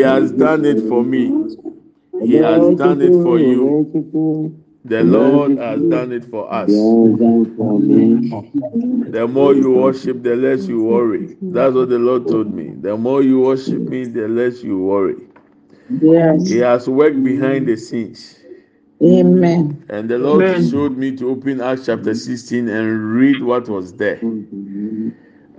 has 0.00 0.32
done 0.32 0.64
it 0.64 0.88
for 0.88 1.04
me. 1.04 1.26
He 2.22 2.34
has 2.34 2.76
done 2.76 3.00
it 3.00 3.12
for 3.22 3.38
you. 3.38 4.64
The 4.90 5.04
Lord 5.04 5.56
has 5.58 5.80
done 5.82 6.10
it 6.10 6.24
for 6.24 6.52
us. 6.52 6.66
The 6.66 6.74
more 9.30 9.54
you 9.54 9.70
worship, 9.70 10.24
the 10.24 10.34
less 10.34 10.66
you 10.66 10.82
worry. 10.82 11.36
That's 11.40 11.76
what 11.76 11.90
the 11.90 11.98
Lord 12.00 12.26
told 12.26 12.52
me. 12.52 12.70
The 12.74 12.96
more 12.96 13.22
you 13.22 13.38
worship 13.38 13.78
me, 13.82 14.06
the 14.06 14.26
less 14.26 14.64
you 14.64 14.80
worry. 14.80 15.28
Yes. 16.02 16.48
He 16.48 16.56
has 16.58 16.88
worked 16.88 17.22
behind 17.22 17.68
the 17.68 17.76
scenes. 17.76 18.40
Amen. 19.00 19.84
And 19.90 20.08
the 20.10 20.18
Lord 20.18 20.42
Amen. 20.42 20.68
showed 20.68 20.98
me 20.98 21.16
to 21.18 21.30
open 21.30 21.60
Acts 21.60 21.86
chapter 21.86 22.12
16 22.12 22.68
and 22.68 23.12
read 23.14 23.44
what 23.44 23.68
was 23.68 23.92
there. 23.92 24.16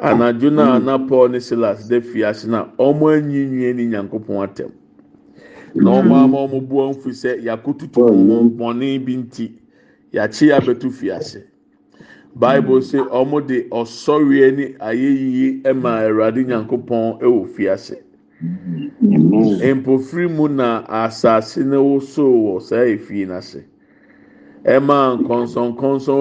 Anadwo 0.02 0.52
na 0.52 0.78
na 0.78 0.98
Paul 0.98 1.30
ne 1.30 1.40
Silas 1.40 1.88
de 1.88 2.02
fiase 2.02 2.48
na 2.48 2.66
ɔmo 2.78 3.08
anyinyie 3.16 3.74
ne 3.76 3.86
Nyankopɔn 3.86 4.44
atɛm. 4.46 4.72
na 5.76 5.90
ọma 5.92 6.16
ama 6.24 6.38
ọmụ 6.46 6.60
bụọ 6.70 6.84
mfu 6.92 7.10
sị 7.22 7.30
yakututu 7.48 8.02
mọni 8.60 9.00
bi 9.06 9.14
nti 9.18 9.46
yakye 10.16 10.48
ya 10.52 10.60
betu 10.66 10.90
fiase 10.92 11.40
baịbụl 12.40 12.82
sị 12.90 12.98
ọmụ 13.20 13.38
dị 13.48 13.58
ọsọrie 13.80 14.48
ne 14.58 14.66
ayeyie 14.88 15.74
ma 15.84 15.92
awurade 16.04 16.42
nyankopɔn 16.50 17.04
wɔ 17.22 17.46
fiase 17.56 17.96
mpofiri 19.76 20.28
mu 20.36 20.48
na 20.48 20.68
asase 21.02 21.64
na 21.64 21.78
woso 21.88 22.24
wɔ 22.46 22.54
saa 22.68 22.86
efie 22.94 23.26
n'ase 23.26 23.60
ɛma 24.74 24.98
nkɔnsɔnkɔnsɔn 25.20 26.20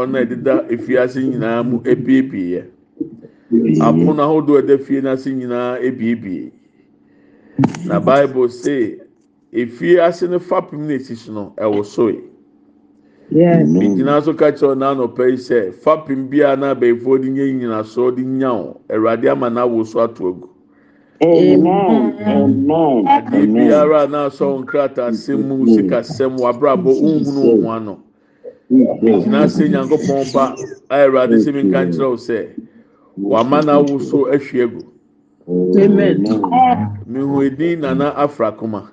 ɔna 0.00 0.18
ɛdeda 0.24 0.54
efiase 0.74 1.18
nyinaa 1.28 1.62
mu 1.68 1.76
ebiebie 1.92 2.60
apono 3.86 4.22
ahodoɔ 4.22 4.56
ɛda 4.62 4.78
fie 4.84 5.00
n'ase 5.00 5.30
nyinaa 5.38 5.78
ebiebie. 5.88 6.52
Na 7.84 7.98
bible 8.00 8.48
say 8.48 8.98
efie 9.52 10.00
ase 10.00 10.22
no 10.28 10.38
fapem 10.38 10.86
na 10.86 10.94
esi 10.94 11.16
so 11.16 11.32
no 11.32 11.52
ɛwosoe. 11.58 12.22
Yes. 13.30 13.68
gyina 13.68 14.22
so 14.22 14.32
ka 14.32 14.50
kyerɛ 14.52 14.74
ɔna 14.74 14.94
anɔpɛ 14.94 15.30
yi 15.30 15.36
sɛ 15.36 15.72
fapem 15.74 16.30
bia 16.30 16.56
na 16.56 16.74
abɛɛfoɔ 16.74 17.22
de 17.22 17.28
nye 17.30 17.52
nyinasoɔ 17.52 18.16
de 18.16 18.22
nya 18.22 18.52
o 18.52 18.80
awurade 18.88 19.28
ama 19.30 19.50
na 19.50 19.62
awo 19.66 19.84
so 19.86 20.00
ato 20.00 20.32
agu 20.32 20.48
Amen. 21.20 22.14
Amen. 22.24 23.06
Amen. 23.08 23.52
biara 23.54 24.04
a 24.04 24.06
na 24.08 24.28
asɔ 24.30 24.64
nkrataa 24.64 25.10
asɛm 25.10 25.44
mu 25.46 25.66
sikasɛm 25.66 26.38
wabrabɔ 26.38 26.94
nhunu 27.00 27.62
ho 27.64 27.70
ano 27.70 27.98
gyina 28.70 29.44
sɛ 29.44 29.68
nyankopɔn 29.68 30.32
ba 30.32 30.54
a 30.88 31.04
awurade 31.04 31.36
sɛ 31.36 31.52
mi 31.54 31.62
nka 31.64 31.84
nkyerɛ 31.86 32.08
wo 32.08 32.16
sɛ 32.16 32.48
wama 33.20 33.62
na 33.64 33.72
awo 33.82 34.00
so 34.00 34.24
ahwie 34.32 34.62
agu 34.64 34.82
Amen. 35.76 36.24
Mihu 37.08 37.42
edin 37.42 37.80
nana 37.80 38.14
afrakoma 38.16 38.90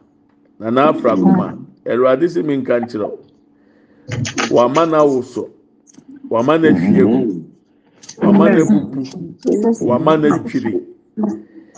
nana 0.60 0.82
afrakoma 0.90 1.58
awurade 1.92 2.26
sɛ 2.34 2.42
mi 2.48 2.56
nka 2.58 2.80
nkyerɛ 2.80 3.10
wama 4.52 4.86
na 4.90 4.98
awo 4.98 5.22
so 5.24 5.50
wama 6.30 6.58
na 6.58 6.70
ahwie 6.70 7.02
agu 7.02 7.44
wama 8.24 8.50
na 8.50 8.62
abubu 8.62 9.04
wama 9.88 10.18
na 10.18 10.36
atwiri. 10.36 10.82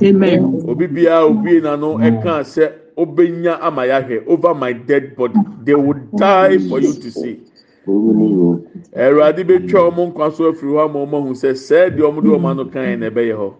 Amen. 0.03 0.63
obi 0.69 0.87
biara 0.87 1.25
obi 1.25 1.59
n'ano 1.61 1.97
ɛka 1.97 2.43
sɛ 2.45 2.71
obenya 2.97 3.59
ama 3.61 3.81
yahwɛ 3.85 4.27
over 4.27 4.53
my 4.53 4.73
dead 4.73 5.15
body. 5.15 5.39
They 5.63 5.73
will 5.75 5.99
die 6.15 6.57
for 6.69 6.79
you 6.79 6.93
to 6.93 7.11
see. 7.11 7.39
Awurade 7.87 9.43
betwa 9.43 9.89
wɔn 9.89 10.13
nkwa 10.13 10.33
so 10.33 10.51
afiri 10.51 10.71
hɔ 10.71 10.85
ama 10.85 10.99
wɔn 11.05 11.13
ahu 11.25 11.33
sɛ 11.33 11.51
sɛɛ 11.53 11.97
deɛ 11.97 12.05
wɔn 12.13 12.23
de 12.23 12.29
wɔn 12.29 12.45
ano 12.51 12.65
kan 12.65 12.99
na 12.99 13.09
ɛbɛyɛ 13.09 13.33
hɔ. 13.35 13.53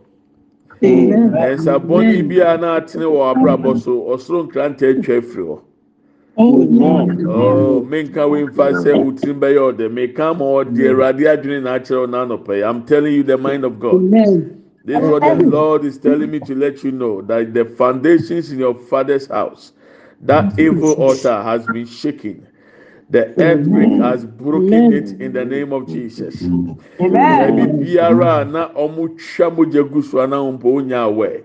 Nsabɔni 0.81 2.19
eh, 2.19 2.23
biara 2.23 2.57
n'atene 2.57 3.05
wɔ 3.05 3.21
abrabɔ 3.33 3.77
so 3.79 3.91
ɔsoro 4.13 4.47
nkrantɛ 4.47 4.99
atwa 4.99 5.17
afiri 5.17 5.43
hɔ 5.43 5.59
ɔɔ 6.37 7.27
oh, 7.27 7.85
menka 7.89 8.29
wei 8.29 8.43
nfa 8.43 8.73
sɛ 8.83 8.93
wotiri 8.93 9.33
bɛyɛ 9.33 9.61
ɔdɛ 9.73 9.91
meka 9.91 10.33
ma 10.37 10.45
ɔde 10.45 10.81
awurade 10.89 11.25
adwene 11.25 11.63
n'akyerɛw 11.63 12.07
n'anɔpɛ 12.07 12.63
i'm 12.69 12.83
telling 12.85 13.13
you 13.13 13.23
the 13.23 13.37
mind 13.37 13.63
of 13.63 13.79
god. 13.79 13.95
Amen. 13.95 14.57
This 14.87 15.03
is 15.03 15.09
what 15.09 15.21
the 15.21 15.45
Lord 15.45 15.83
is 15.83 15.97
telling 15.97 16.31
me 16.31 16.39
to 16.39 16.55
let 16.55 16.81
you 16.81 16.93
know 16.93 17.21
that 17.23 17.53
the 17.53 17.65
foundations 17.65 18.53
in 18.53 18.59
your 18.59 18.73
father's 18.73 19.27
house, 19.27 19.73
that 20.21 20.57
evil 20.57 20.93
altar 20.93 21.43
has 21.43 21.65
been 21.65 21.85
shaken. 21.85 22.47
The 23.09 23.33
earthquake 23.41 24.01
has 24.01 24.25
broken 24.25 24.91
it 24.93 25.21
in 25.21 25.31
the 25.31 25.45
name 25.45 25.71
of 25.71 25.87
Jesus. 25.87 26.41
Ẹbi 26.99 27.65
biara 27.79 28.43
na 28.51 28.67
ọmụ 28.75 29.17
twa 29.17 29.49
mogya 29.51 29.83
gu 29.89 30.01
so 30.03 30.19
ana 30.21 30.37
mpo 30.51 30.75
onya 30.75 30.97
awẹ. 31.07 31.41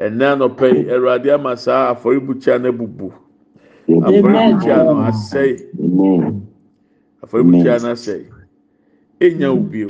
Ẹnna 0.00 0.32
anọpẹ 0.34 0.66
yi, 0.74 0.84
Ẹwurade 0.90 1.32
ama 1.34 1.56
saa 1.56 1.94
afọribukyia 1.94 2.58
na 2.60 2.68
ebubu. 2.68 3.12
Afọribukyia 3.88 4.76
no 4.84 4.94
asẹe. 5.06 5.56
Afọribukyia 7.22 7.78
no 7.82 7.88
asẹe. 7.94 8.24
Enya 9.20 9.48
obi 9.52 9.84
o. 9.84 9.88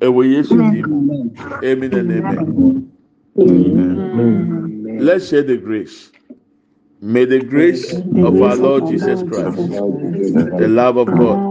Ẹwọ 0.00 0.20
Yesu 0.34 0.56
di 0.72 0.82
mu. 0.82 1.30
Amen 1.62 1.94
and 1.94 2.10
amen. 2.12 2.90
Let's 5.00 5.28
share 5.28 5.42
the 5.42 5.56
grace. 5.56 6.10
May 7.04 7.26
the 7.26 7.40
grace 7.40 8.02
of 8.22 8.40
our 8.42 8.56
Lord 8.56 8.86
Jesus 8.86 9.22
Christ, 9.22 9.82
the 10.58 10.68
love 10.68 10.96
of 10.98 11.14
God, 11.14 11.42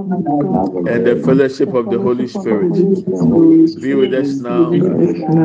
and 0.86 1.06
the 1.06 1.16
fellowship 1.18 1.74
of 1.76 1.89
the 1.89 1.99
Holy 1.99 2.28
Spirit 2.28 2.76
be 3.80 3.93
with 3.95 4.14
us 4.14 4.41
now 4.41 4.89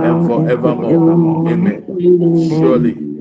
and 0.00 0.18
forevermore. 0.26 1.04
Amen. 1.46 1.84
Surely. 2.34 3.07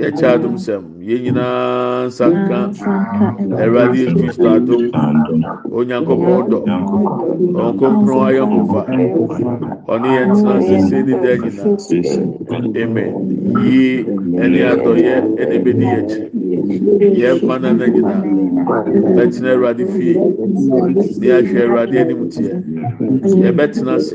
Yɛkyɛ 0.00 0.26
adum 0.34 0.56
sɛm, 0.58 0.82
yɛn 1.08 1.20
nyinaa 1.24 2.06
nsa 2.06 2.26
nka 2.28 2.58
Awurade 3.62 3.96
Yesu 3.98 4.16
Kristo 4.20 4.48
adum, 4.56 4.82
Onyankopɔn 5.78 6.42
dɔ, 6.50 6.58
Ɔnkonkron 7.64 8.22
ayɔnkofa, 8.28 8.80
ɔne 9.92 10.08
yɛn 10.16 10.28
tena 10.36 10.54
sese 10.66 10.98
ne 11.06 11.14
da 11.22 11.32
nyinaa. 11.42 11.66
Amen. 12.82 13.10
Yie 13.64 14.04
ɛne 14.42 14.58
adɔyɛ 14.72 15.14
ɛna 15.40 15.54
ebedi 15.56 15.84
yɛn 15.92 16.04
akyi. 16.04 16.20
Yɛn 17.20 17.36
kwan 17.40 17.62
na 17.62 17.70
nyinaa, 17.72 18.22
bɛtena 19.16 19.48
Awurade 19.54 19.84
fie, 19.94 20.14
ne 21.20 21.26
ahwɛ 21.36 21.58
Awurade 21.64 21.96
anim 21.98 22.22
teɛ. 22.28 22.52
Yɛbɛtena 23.42 23.92
ase, 23.96 24.14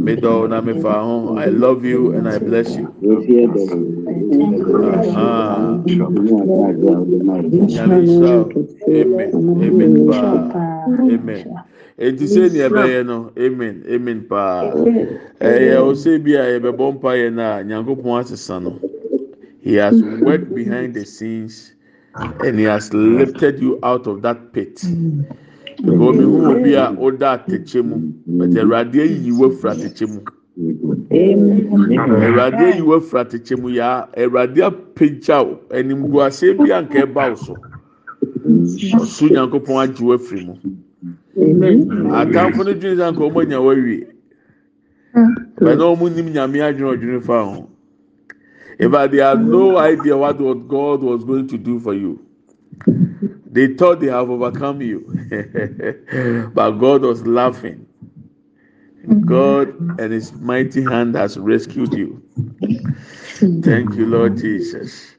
Middle 0.00 0.48
ho 0.48 1.36
I 1.36 1.46
love 1.46 1.84
you 1.84 2.12
and 2.12 2.28
I 2.28 2.38
bless 2.38 2.76
you. 2.76 2.86
Uh-huh. 5.12 5.82
Amen. 8.88 9.30
Amen. 9.62 10.06
Pa. 10.08 10.84
Amen. 10.88 11.44
Eti 12.00 12.26
se 12.26 12.48
ni 12.48 12.58
ɛbɛyɛ 12.64 13.04
no 13.06 13.30
amen 13.36 13.84
amen 13.86 14.24
paa 14.28 14.72
ɛyɛ 14.72 15.72
eh, 15.72 15.76
ose 15.76 16.16
bi 16.24 16.32
a 16.32 16.44
yɛbɛbɔ 16.56 16.94
mpa 16.96 17.10
yɛ 17.20 17.28
no 17.34 17.42
a 17.42 17.62
nyankopɔn 17.62 18.20
asesa 18.24 18.56
no 18.62 18.72
he 19.60 19.74
has 19.74 20.00
worked 20.24 20.54
behind 20.54 20.94
the 20.94 21.04
scenes 21.04 21.74
and 22.42 22.58
he 22.58 22.64
has 22.64 22.92
lifted 22.94 23.60
you 23.60 23.78
out 23.82 24.06
of 24.06 24.22
that 24.22 24.52
pit. 24.54 24.76
Mm. 24.76 25.24
Mi 25.82 26.24
hu 26.24 26.50
obi 26.50 26.74
a 26.74 26.92
ɔda 26.92 27.28
atɛkyɛ 27.36 27.82
mu, 27.84 27.96
but 28.26 28.50
Awurade 28.50 29.00
ayi 29.00 29.32
wo 29.32 29.48
afiri 29.48 29.70
atɛkyɛ 29.74 30.06
mu. 30.08 30.20
Awurade 31.10 32.62
ayi 32.72 32.82
wo 32.82 32.98
afiri 33.00 33.20
atɛkyɛ 33.24 33.60
mu 33.60 33.68
ya, 33.70 34.06
Awurade 34.16 34.60
apagya 34.62 35.46
wo, 35.46 35.60
animguaseɛ 35.70 36.56
bi 36.58 36.70
a 36.70 36.82
nka 36.82 37.06
ɛba 37.06 37.30
wo 37.30 37.36
so. 37.36 37.56
Ɔso 38.46 39.28
Nyankopɔn 39.30 39.88
agye 39.88 40.04
wo 40.04 40.16
afiri 40.16 40.46
mu. 40.46 40.54
Atamfo 42.12 42.64
no 42.64 42.74
dwene 42.74 42.96
sɛ 42.96 43.12
nka 43.12 43.24
wɔn 43.32 43.42
anya 43.42 43.58
wɔawie. 43.58 44.06
Bɛn 45.14 45.78
na 45.78 45.84
wɔn 45.84 46.14
nim 46.14 46.32
nyame 46.32 46.60
adwene 46.60 46.96
ɔdwene 46.96 47.22
fa 47.22 47.44
ho. 47.44 47.68
In 48.78 48.90
fact, 48.90 49.12
they 49.12 49.18
had 49.18 49.44
no 49.44 49.76
idea 49.76 50.16
what 50.16 50.38
God 50.38 51.02
was 51.02 51.22
going 51.24 51.46
to 51.48 51.58
do 51.58 51.78
for 51.80 51.92
you. 51.92 52.18
They 53.52 53.74
thought 53.74 54.00
they 54.00 54.06
have 54.08 54.30
overcome 54.30 54.80
you, 54.80 55.00
but 56.54 56.72
God 56.72 57.02
was 57.02 57.26
laughing. 57.26 57.86
God 59.24 59.68
and 59.98 60.12
His 60.12 60.32
mighty 60.34 60.82
hand 60.82 61.14
has 61.16 61.38
rescued 61.38 61.92
you. 61.94 62.22
Thank 63.62 63.94
you, 63.96 64.06
Lord 64.06 64.36
Jesus. 64.38 65.14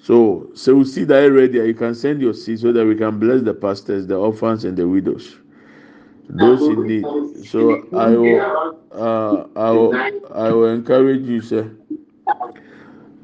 So, 0.00 0.50
so 0.54 0.74
we 0.76 0.84
see 0.84 1.04
that 1.04 1.24
already. 1.24 1.58
You 1.58 1.74
can 1.74 1.94
send 1.94 2.22
your 2.22 2.32
seed 2.34 2.60
so 2.60 2.72
that 2.72 2.86
we 2.86 2.94
can 2.94 3.18
bless 3.18 3.42
the 3.42 3.54
pastors, 3.54 4.06
the 4.06 4.16
orphans, 4.16 4.64
and 4.64 4.76
the 4.76 4.88
widows, 4.88 5.36
those 6.28 6.68
in 6.68 6.86
need. 6.86 7.04
So 7.46 7.88
I 7.94 8.10
will, 8.16 8.76
uh, 8.92 9.46
I 9.56 9.70
will, 9.70 9.94
I 10.32 10.50
will 10.50 10.68
encourage 10.72 11.26
you, 11.26 11.40
sir. 11.42 11.70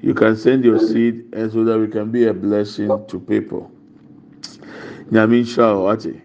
You 0.05 0.13
can 0.13 0.37
send 0.37 0.67
your 0.67 0.79
seed, 0.79 1.33
and 1.33 1.51
so 1.51 1.65
that 1.65 1.79
we 1.79 1.89
can 1.89 2.11
be 2.11 2.27
a 2.27 2.35
blessing 2.35 2.89
to 3.09 3.19
people. 3.19 3.71
Nyame 5.11 5.41
nhyira 5.41 5.73
wo 5.81 5.89
ate. 5.91 6.21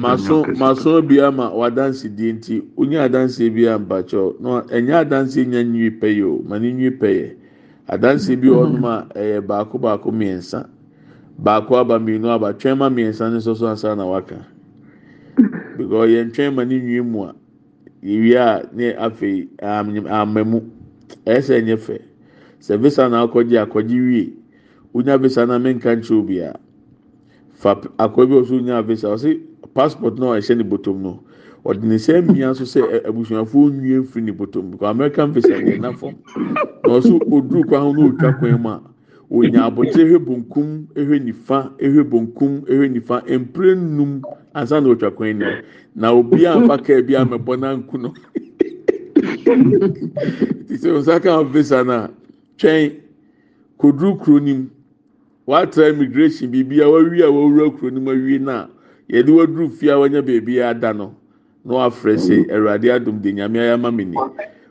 maso 0.00 0.44
maso 0.58 1.02
bi 1.02 1.18
ama 1.20 1.50
wadansi 1.50 2.08
die 2.14 2.32
nti 2.32 2.62
onye 2.76 3.00
adansi 3.00 3.50
bi 3.50 3.64
a 3.66 3.78
mpakyɛw 3.78 4.40
no 4.40 4.60
ɛnyɛ 4.60 4.94
adansi 5.02 5.46
nya 5.48 5.64
nwi 5.64 5.90
pɛyɛ 6.00 6.24
o 6.24 6.42
ma 6.48 6.58
ne 6.58 6.70
nwi 6.72 6.90
pɛyɛ 7.00 7.34
adansi 7.88 8.36
bi 8.40 8.48
wɔ 8.48 8.60
hɔnom 8.68 8.84
a 8.84 9.06
ɛyɛ 9.18 9.40
baako 9.46 9.78
baako 9.78 10.12
mmiɛnsa 10.12 10.68
baako 11.42 11.76
aba 11.80 11.98
mmienu 11.98 12.28
aba 12.30 12.52
twɛn 12.52 12.76
ma 12.78 12.88
mmiɛnsa 12.90 13.30
ne 13.32 13.36
nso 13.38 13.54
so 13.56 13.66
asa 13.66 13.96
na 13.96 14.04
waka. 14.06 14.46
Because 15.76 16.10
yɛn 16.10 16.30
twɛn 16.32 16.54
ma 16.54 16.64
ne 16.64 16.78
nwi 16.80 17.00
mu 17.04 17.24
a 17.24 17.34
yɛwie 18.02 18.36
a 18.36 19.06
afei 19.06 19.48
ama 19.60 20.44
mu. 20.44 20.60
Ɛsɛ 21.26 21.62
nyɛ 21.64 21.76
fɛ. 21.76 22.00
Sɛ 22.60 22.80
visa 22.80 23.08
na 23.08 23.26
akɔgye 23.26 23.58
akɔgye 23.64 24.00
wie. 24.00 24.32
Wonya 24.92 25.18
visa 25.20 25.46
na 25.46 25.58
menka 25.58 25.94
nkyɛn 25.96 26.18
obiara 26.18 26.58
fa 27.54 27.74
akɔgye 27.98 28.28
bi 28.28 28.34
ɔso 28.34 28.60
nya 28.62 28.82
visa. 28.82 29.08
Ɔsi 29.08 29.40
passport 29.74 30.18
na 30.18 30.26
ɔhyɛ 30.26 30.56
ne 30.56 30.64
bɔtɔm 30.64 31.00
no 31.00 31.20
ɔde 31.64 31.82
ne 31.82 31.94
nsa 31.96 32.22
mmea 32.22 32.50
nso 32.50 32.64
sɛ 32.64 33.04
abusuafoɔ 33.06 33.70
nwie 33.72 34.00
mfiri 34.02 34.22
ne 34.24 34.32
bɔtɔm. 34.32 34.70
Because 34.72 34.90
american 34.90 35.32
visa 35.32 35.48
yɛ 35.48 35.80
na 35.80 35.92
fam 35.92 36.14
na 36.84 36.90
ɔso 36.98 37.20
oduru 37.30 37.64
kwan 37.66 37.94
ho 37.94 38.06
a 38.66 38.95
onya 39.30 39.64
abotire 39.64 40.04
ehwɛ 40.04 40.18
bonkum 40.24 40.86
ehwɛ 40.94 41.18
nifa 41.24 41.72
ehwɛ 41.78 42.02
bonkum 42.10 42.62
ehwɛ 42.66 42.90
nifa. 42.92 43.22
Mpire 43.26 43.74
num 43.74 44.22
ansa 44.54 44.80
na 44.80 44.88
otwa 44.88 45.10
kwan 45.10 45.38
mu 45.38 45.46
na 45.94 46.12
obi 46.12 46.46
anfa 46.46 46.78
kaa 46.78 47.02
bi 47.02 47.14
amɛbɔ 47.14 47.58
nanku 47.58 47.98
no. 48.00 48.14
Ti 50.66 50.74
sɛ 50.76 50.98
nsa 50.98 51.20
kan 51.22 51.44
visa 51.52 51.84
na 51.84 52.08
twɛn 52.58 52.92
koduru 53.78 54.18
kuro 54.18 54.38
nim. 54.38 54.70
Watra 55.46 55.88
immigration 55.90 56.50
biribi 56.50 56.80
a 56.82 56.86
wawie 56.88 57.22
a 57.22 57.30
wawura 57.30 57.70
kuro 57.78 57.90
nim 57.90 58.04
awie 58.06 58.40
na 58.40 58.66
yɛde 59.08 59.30
waduru 59.30 59.70
fie 59.70 59.90
a 59.90 59.98
wanya 59.98 60.22
beebi 60.22 60.60
ada 60.62 60.92
no 60.92 61.14
na 61.64 61.74
wafrɛ 61.74 62.16
sɛ 62.16 62.50
awurade 62.50 62.90
adum 62.90 63.20
de 63.22 63.32
nyame 63.32 63.58
ayama 63.58 63.90
mi 63.94 64.04
ni. 64.04 64.16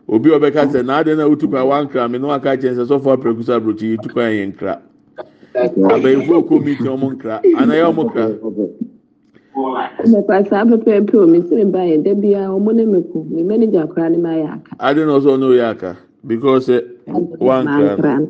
Obi 0.07 0.33
a 0.33 0.37
ɔbɛka 0.39 0.71
sɛ 0.71 0.83
n'ade 0.83 1.15
na 1.17 1.25
otu 1.27 1.47
kwan 1.49 1.67
wankra 1.67 2.09
mi 2.09 2.17
na 2.19 2.27
waka 2.27 2.57
kyɛn 2.57 2.75
sɛ 2.77 2.85
sɔfo 2.85 3.13
apɛkusa 3.17 3.55
aburokyi 3.57 3.89
yi 3.91 3.97
tu 3.97 4.09
kwan 4.09 4.31
yɛ 4.31 4.47
nkra 4.53 4.79
abayifo 5.93 6.33
okɔ 6.41 6.55
miitin 6.63 6.87
ɔmo 6.93 7.07
nkra 7.15 7.41
anayɛ 7.57 7.83
ɔmo 7.91 8.11
kra 8.11 8.25
Mekwa 9.55 10.43
saa 10.49 10.63
pɛpɛɛpɛ 10.65 11.15
o 11.15 11.27
mesi 11.27 11.55
me 11.55 11.63
ba 11.65 11.79
yɛ 11.79 12.03
da 12.03 12.13
biara 12.13 12.47
ɔmo 12.53 12.73
ne 12.75 12.85
me 12.85 13.01
ko 13.01 13.23
me 13.29 13.41
manager 13.43 13.87
koraa 13.87 14.09
ne 14.11 14.17
ma 14.17 14.29
yɛ 14.29 14.47
aka. 14.53 14.75
ade 14.79 14.97
na 15.05 15.17
ɔsɔ 15.17 15.29
ɔno 15.37 15.49
yɛ 15.55 15.69
aka 15.71 15.97
because 16.27 16.67
ɛ 16.67 16.83
wankra 17.39 18.19
no. 18.19 18.27